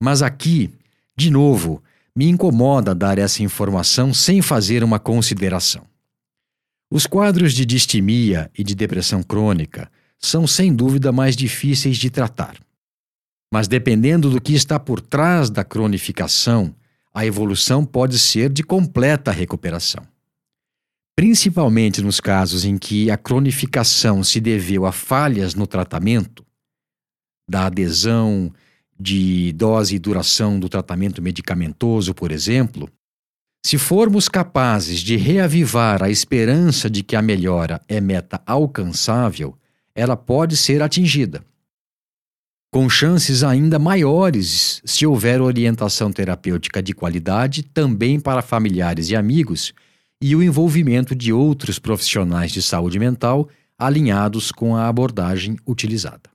Mas 0.00 0.22
aqui, 0.22 0.70
de 1.14 1.30
novo, 1.30 1.82
me 2.14 2.28
incomoda 2.28 2.94
dar 2.94 3.18
essa 3.18 3.42
informação 3.42 4.12
sem 4.12 4.42
fazer 4.42 4.84
uma 4.84 4.98
consideração. 4.98 5.86
Os 6.90 7.06
quadros 7.06 7.54
de 7.54 7.64
distimia 7.64 8.50
e 8.56 8.62
de 8.62 8.74
depressão 8.74 9.22
crônica 9.22 9.90
são 10.18 10.46
sem 10.46 10.74
dúvida 10.74 11.10
mais 11.10 11.34
difíceis 11.34 11.96
de 11.96 12.10
tratar. 12.10 12.56
Mas 13.50 13.66
dependendo 13.66 14.30
do 14.30 14.40
que 14.40 14.54
está 14.54 14.78
por 14.78 15.00
trás 15.00 15.50
da 15.50 15.64
cronificação, 15.64 16.74
a 17.14 17.26
evolução 17.26 17.84
pode 17.84 18.18
ser 18.18 18.50
de 18.50 18.62
completa 18.62 19.30
recuperação. 19.30 20.02
Principalmente 21.14 22.00
nos 22.00 22.20
casos 22.20 22.64
em 22.64 22.78
que 22.78 23.10
a 23.10 23.18
cronificação 23.18 24.24
se 24.24 24.40
deveu 24.40 24.86
a 24.86 24.92
falhas 24.92 25.54
no 25.54 25.66
tratamento, 25.66 26.44
da 27.48 27.66
adesão 27.66 28.52
de 29.02 29.52
dose 29.52 29.96
e 29.96 29.98
duração 29.98 30.60
do 30.60 30.68
tratamento 30.68 31.20
medicamentoso, 31.20 32.14
por 32.14 32.30
exemplo, 32.30 32.88
se 33.64 33.76
formos 33.78 34.28
capazes 34.28 35.00
de 35.00 35.16
reavivar 35.16 36.02
a 36.02 36.10
esperança 36.10 36.88
de 36.88 37.02
que 37.02 37.16
a 37.16 37.22
melhora 37.22 37.80
é 37.88 38.00
meta 38.00 38.40
alcançável, 38.46 39.56
ela 39.94 40.16
pode 40.16 40.56
ser 40.56 40.82
atingida. 40.82 41.44
Com 42.72 42.88
chances 42.88 43.44
ainda 43.44 43.78
maiores 43.78 44.80
se 44.84 45.06
houver 45.06 45.40
orientação 45.40 46.10
terapêutica 46.10 46.82
de 46.82 46.94
qualidade 46.94 47.62
também 47.62 48.18
para 48.18 48.40
familiares 48.40 49.10
e 49.10 49.16
amigos 49.16 49.74
e 50.20 50.34
o 50.34 50.42
envolvimento 50.42 51.14
de 51.14 51.32
outros 51.32 51.78
profissionais 51.78 52.50
de 52.50 52.62
saúde 52.62 52.98
mental 52.98 53.48
alinhados 53.78 54.50
com 54.50 54.74
a 54.74 54.88
abordagem 54.88 55.56
utilizada. 55.66 56.30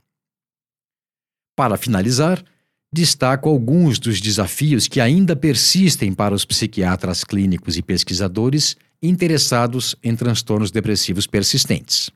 Para 1.55 1.75
finalizar, 1.75 2.43
destaco 2.91 3.49
alguns 3.49 3.99
dos 3.99 4.21
desafios 4.21 4.87
que 4.87 5.01
ainda 5.01 5.35
persistem 5.35 6.13
para 6.13 6.33
os 6.33 6.45
psiquiatras 6.45 7.23
clínicos 7.23 7.77
e 7.77 7.81
pesquisadores 7.81 8.75
interessados 9.01 9.95
em 10.03 10.15
transtornos 10.15 10.71
depressivos 10.71 11.27
persistentes. 11.27 12.09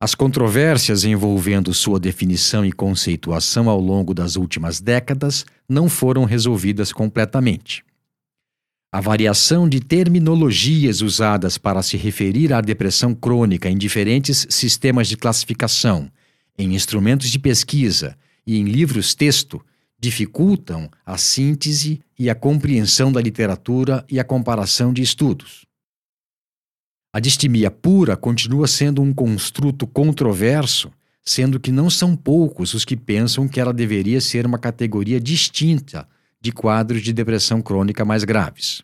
As 0.00 0.14
controvérsias 0.14 1.04
envolvendo 1.04 1.72
sua 1.72 1.98
definição 1.98 2.64
e 2.64 2.72
conceituação 2.72 3.70
ao 3.70 3.80
longo 3.80 4.12
das 4.12 4.36
últimas 4.36 4.80
décadas 4.80 5.46
não 5.68 5.88
foram 5.88 6.24
resolvidas 6.24 6.92
completamente. 6.92 7.82
A 8.92 9.00
variação 9.00 9.68
de 9.68 9.80
terminologias 9.80 11.00
usadas 11.00 11.56
para 11.56 11.82
se 11.82 11.96
referir 11.96 12.52
à 12.52 12.60
depressão 12.60 13.14
crônica 13.14 13.68
em 13.70 13.78
diferentes 13.78 14.46
sistemas 14.50 15.08
de 15.08 15.16
classificação 15.16 16.10
em 16.56 16.74
instrumentos 16.74 17.30
de 17.30 17.38
pesquisa 17.38 18.16
e 18.46 18.58
em 18.58 18.64
livros-texto 18.64 19.64
dificultam 19.98 20.90
a 21.04 21.16
síntese 21.16 22.00
e 22.18 22.28
a 22.28 22.34
compreensão 22.34 23.10
da 23.10 23.20
literatura 23.20 24.04
e 24.10 24.20
a 24.20 24.24
comparação 24.24 24.92
de 24.92 25.02
estudos. 25.02 25.64
A 27.12 27.20
distimia 27.20 27.70
pura 27.70 28.16
continua 28.16 28.66
sendo 28.66 29.00
um 29.00 29.14
construto 29.14 29.86
controverso, 29.86 30.90
sendo 31.24 31.58
que 31.58 31.72
não 31.72 31.88
são 31.88 32.14
poucos 32.14 32.74
os 32.74 32.84
que 32.84 32.96
pensam 32.96 33.48
que 33.48 33.60
ela 33.60 33.72
deveria 33.72 34.20
ser 34.20 34.44
uma 34.44 34.58
categoria 34.58 35.20
distinta 35.20 36.06
de 36.40 36.52
quadros 36.52 37.02
de 37.02 37.12
depressão 37.12 37.62
crônica 37.62 38.04
mais 38.04 38.24
graves. 38.24 38.82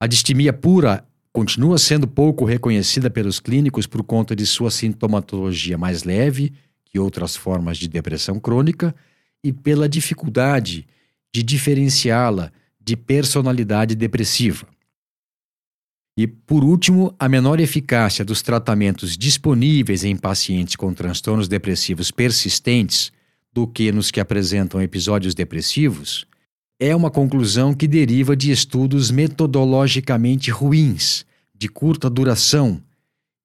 A 0.00 0.06
distimia 0.06 0.52
pura 0.52 1.04
continua 1.32 1.76
sendo 1.76 2.08
pouco 2.08 2.44
reconhecida 2.44 3.10
pelos 3.10 3.40
clínicos 3.40 3.86
por 3.86 4.02
conta 4.02 4.34
de 4.34 4.46
sua 4.46 4.70
sintomatologia 4.70 5.76
mais 5.76 6.04
leve 6.04 6.54
que 6.88 6.98
outras 6.98 7.36
formas 7.36 7.78
de 7.78 7.88
depressão 7.88 8.40
crônica 8.40 8.94
e 9.42 9.52
pela 9.52 9.88
dificuldade 9.88 10.86
de 11.32 11.42
diferenciá-la 11.42 12.50
de 12.80 12.96
personalidade 12.96 13.94
depressiva. 13.94 14.66
E, 16.16 16.26
por 16.26 16.64
último, 16.64 17.14
a 17.18 17.28
menor 17.28 17.60
eficácia 17.60 18.24
dos 18.24 18.42
tratamentos 18.42 19.16
disponíveis 19.16 20.02
em 20.02 20.16
pacientes 20.16 20.74
com 20.74 20.92
transtornos 20.92 21.46
depressivos 21.46 22.10
persistentes 22.10 23.12
do 23.52 23.66
que 23.68 23.92
nos 23.92 24.10
que 24.10 24.18
apresentam 24.18 24.82
episódios 24.82 25.34
depressivos 25.34 26.26
é 26.80 26.94
uma 26.94 27.10
conclusão 27.10 27.74
que 27.74 27.88
deriva 27.88 28.36
de 28.36 28.50
estudos 28.50 29.10
metodologicamente 29.10 30.50
ruins 30.50 31.26
de 31.54 31.68
curta 31.68 32.08
duração 32.08 32.80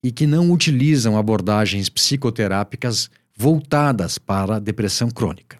e 0.04 0.12
que 0.12 0.28
não 0.28 0.52
utilizam 0.52 1.18
abordagens 1.18 1.90
psicoterápicas 1.90 3.10
voltadas 3.36 4.18
para 4.18 4.56
a 4.56 4.60
depressão 4.60 5.10
crônica. 5.10 5.58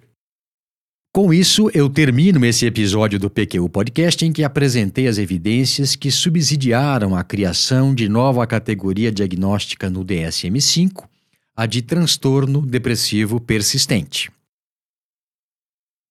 Com 1.16 1.32
isso, 1.32 1.70
eu 1.76 1.88
termino 1.90 2.44
esse 2.44 2.66
episódio 2.66 3.20
do 3.20 3.30
PQ 3.30 3.70
Podcast 3.70 4.26
em 4.26 4.34
que 4.34 4.44
apresentei 4.44 5.08
as 5.08 5.20
evidências 5.20 5.96
que 5.96 6.10
subsidiaram 6.10 7.16
a 7.16 7.24
criação 7.24 7.94
de 7.94 8.10
nova 8.10 8.48
categoria 8.48 9.12
diagnóstica 9.12 9.92
no 9.92 10.04
DSM-5, 10.04 11.08
a 11.56 11.68
de 11.68 11.84
transtorno 11.84 12.66
depressivo 12.66 13.40
persistente. 13.40 14.32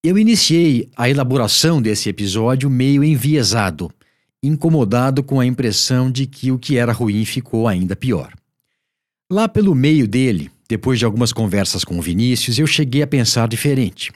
Eu 0.05 0.17
iniciei 0.17 0.89
a 0.97 1.09
elaboração 1.11 1.83
desse 1.83 2.09
episódio 2.09 2.71
meio 2.71 3.03
enviesado, 3.03 3.91
incomodado 4.41 5.23
com 5.23 5.41
a 5.41 5.47
impressão 5.47 6.11
de 6.11 6.27
que 6.27 6.53
o 6.53 6.59
que 6.59 6.77
era 6.77 6.93
ruim 6.93 7.25
ficou 7.25 7.67
ainda 7.67 7.97
pior. 7.97 8.33
Lá 9.31 9.49
pelo 9.49 9.75
meio 9.75 10.07
dele, 10.07 10.51
depois 10.73 10.99
de 10.99 11.05
algumas 11.05 11.35
conversas 11.35 11.85
com 11.85 11.99
o 11.99 12.01
Vinícius, 12.01 12.59
eu 12.59 12.67
cheguei 12.67 13.03
a 13.03 13.07
pensar 13.07 13.47
diferente, 13.47 14.11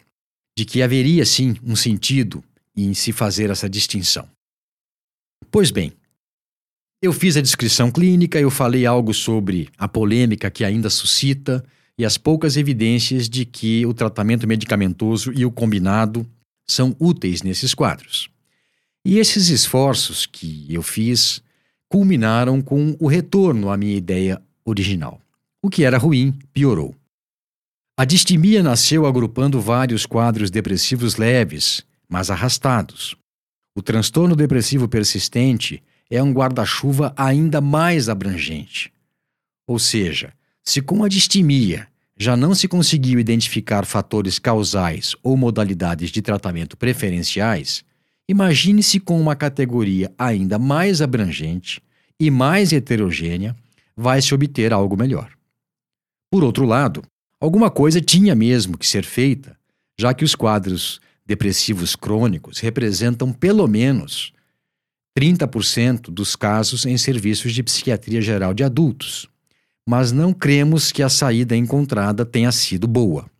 de 0.57 0.64
que 0.64 0.81
haveria 0.81 1.23
sim 1.27 1.55
um 1.62 1.77
sentido 1.77 2.42
em 2.75 2.95
se 2.95 3.12
fazer 3.12 3.51
essa 3.51 3.69
distinção. 3.69 4.27
Pois 5.51 5.71
bem, 5.71 5.92
eu 7.03 7.12
fiz 7.12 7.37
a 7.37 7.42
descrição 7.42 7.90
clínica, 7.90 8.40
eu 8.40 8.51
falei 8.51 8.87
algo 8.87 9.12
sobre 9.12 9.69
a 9.77 9.87
polêmica 9.87 10.51
que 10.51 10.64
ainda 10.64 10.88
suscita 10.88 11.62
e 11.99 12.07
as 12.07 12.16
poucas 12.16 12.57
evidências 12.57 13.29
de 13.29 13.45
que 13.45 13.85
o 13.85 13.92
tratamento 13.92 14.49
medicamentoso 14.49 15.35
e 15.35 15.45
o 15.45 15.53
combinado 15.53 16.27
são 16.66 16.97
úteis 16.99 17.42
nesses 17.42 17.75
quadros. 17.75 18.31
E 19.05 19.19
esses 19.19 19.51
esforços 19.51 20.25
que 20.25 20.66
eu 20.71 20.83
fiz 20.83 21.42
culminaram 21.87 22.62
com 22.62 22.97
o 22.99 23.07
retorno 23.07 23.69
à 23.69 23.77
minha 23.77 23.95
ideia 23.95 24.40
original. 24.64 25.21
O 25.62 25.71
que 25.71 25.85
era 25.85 25.99
ruim 25.99 26.33
piorou. 26.53 26.95
A 27.99 28.05
distimia 28.05 28.62
nasceu 28.62 29.07
agrupando 29.07 29.61
vários 29.61 30.05
quadros 30.05 30.51
depressivos 30.51 31.16
leves, 31.16 31.85
mas 32.09 32.31
arrastados. 32.31 33.16
O 33.75 33.83
transtorno 33.83 34.37
depressivo 34.37 34.87
persistente 34.88 35.83
é 36.11 36.23
um 36.23 36.33
guarda-chuva 36.33 37.12
ainda 37.16 37.61
mais 37.61 38.09
abrangente. 38.09 38.92
Ou 39.66 39.79
seja, 39.79 40.33
se 40.62 40.81
com 40.81 41.03
a 41.03 41.09
distimia 41.09 41.88
já 42.19 42.37
não 42.37 42.55
se 42.55 42.66
conseguiu 42.66 43.19
identificar 43.19 43.85
fatores 43.85 44.38
causais 44.38 45.14
ou 45.23 45.37
modalidades 45.37 46.11
de 46.11 46.23
tratamento 46.23 46.77
preferenciais, 46.77 47.85
Imagine-se 48.29 48.99
com 48.99 49.21
uma 49.21 49.37
categoria 49.37 50.12
ainda 50.19 50.59
mais 50.59 51.01
abrangente 51.01 51.81
e 52.19 52.29
mais 52.29 52.73
heterogênea, 52.73 53.55
vai 53.97 54.21
se 54.21 54.35
obter 54.35 54.73
algo 54.73 54.97
melhor. 54.97 55.31
Por 56.31 56.45
outro 56.45 56.65
lado, 56.65 57.03
alguma 57.41 57.71
coisa 57.71 58.01
tinha 58.01 58.35
mesmo 58.35 58.77
que 58.77 58.87
ser 58.87 59.05
feita, 59.05 59.57
já 59.99 60.12
que 60.12 60.25
os 60.25 60.35
quadros 60.35 61.01
depressivos 61.25 61.97
crônicos 61.97 62.61
representam 62.61 63.33
pelo 63.33 63.67
menos 63.67 64.33
30% 65.19 66.11
dos 66.11 66.37
casos 66.37 66.85
em 66.85 66.99
serviços 66.99 67.53
de 67.53 67.62
psiquiatria 67.62 68.21
geral 68.21 68.53
de 68.53 68.62
adultos, 68.62 69.29
mas 69.89 70.12
não 70.12 70.33
cremos 70.33 70.93
que 70.93 71.03
a 71.03 71.09
saída 71.09 71.57
encontrada 71.57 72.27
tenha 72.27 72.53
sido 72.53 72.87
boa. 72.87 73.31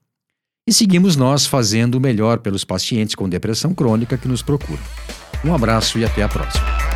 E 0.67 0.73
seguimos 0.73 1.15
nós 1.15 1.47
fazendo 1.47 1.97
o 1.97 2.01
melhor 2.01 2.39
pelos 2.39 2.65
pacientes 2.65 3.15
com 3.15 3.29
depressão 3.29 3.75
crônica 3.75 4.17
que 4.19 4.27
nos 4.27 4.43
procuram. 4.43 4.83
Um 5.45 5.55
abraço 5.55 5.99
e 5.99 6.05
até 6.05 6.23
a 6.23 6.29
próxima. 6.29 6.96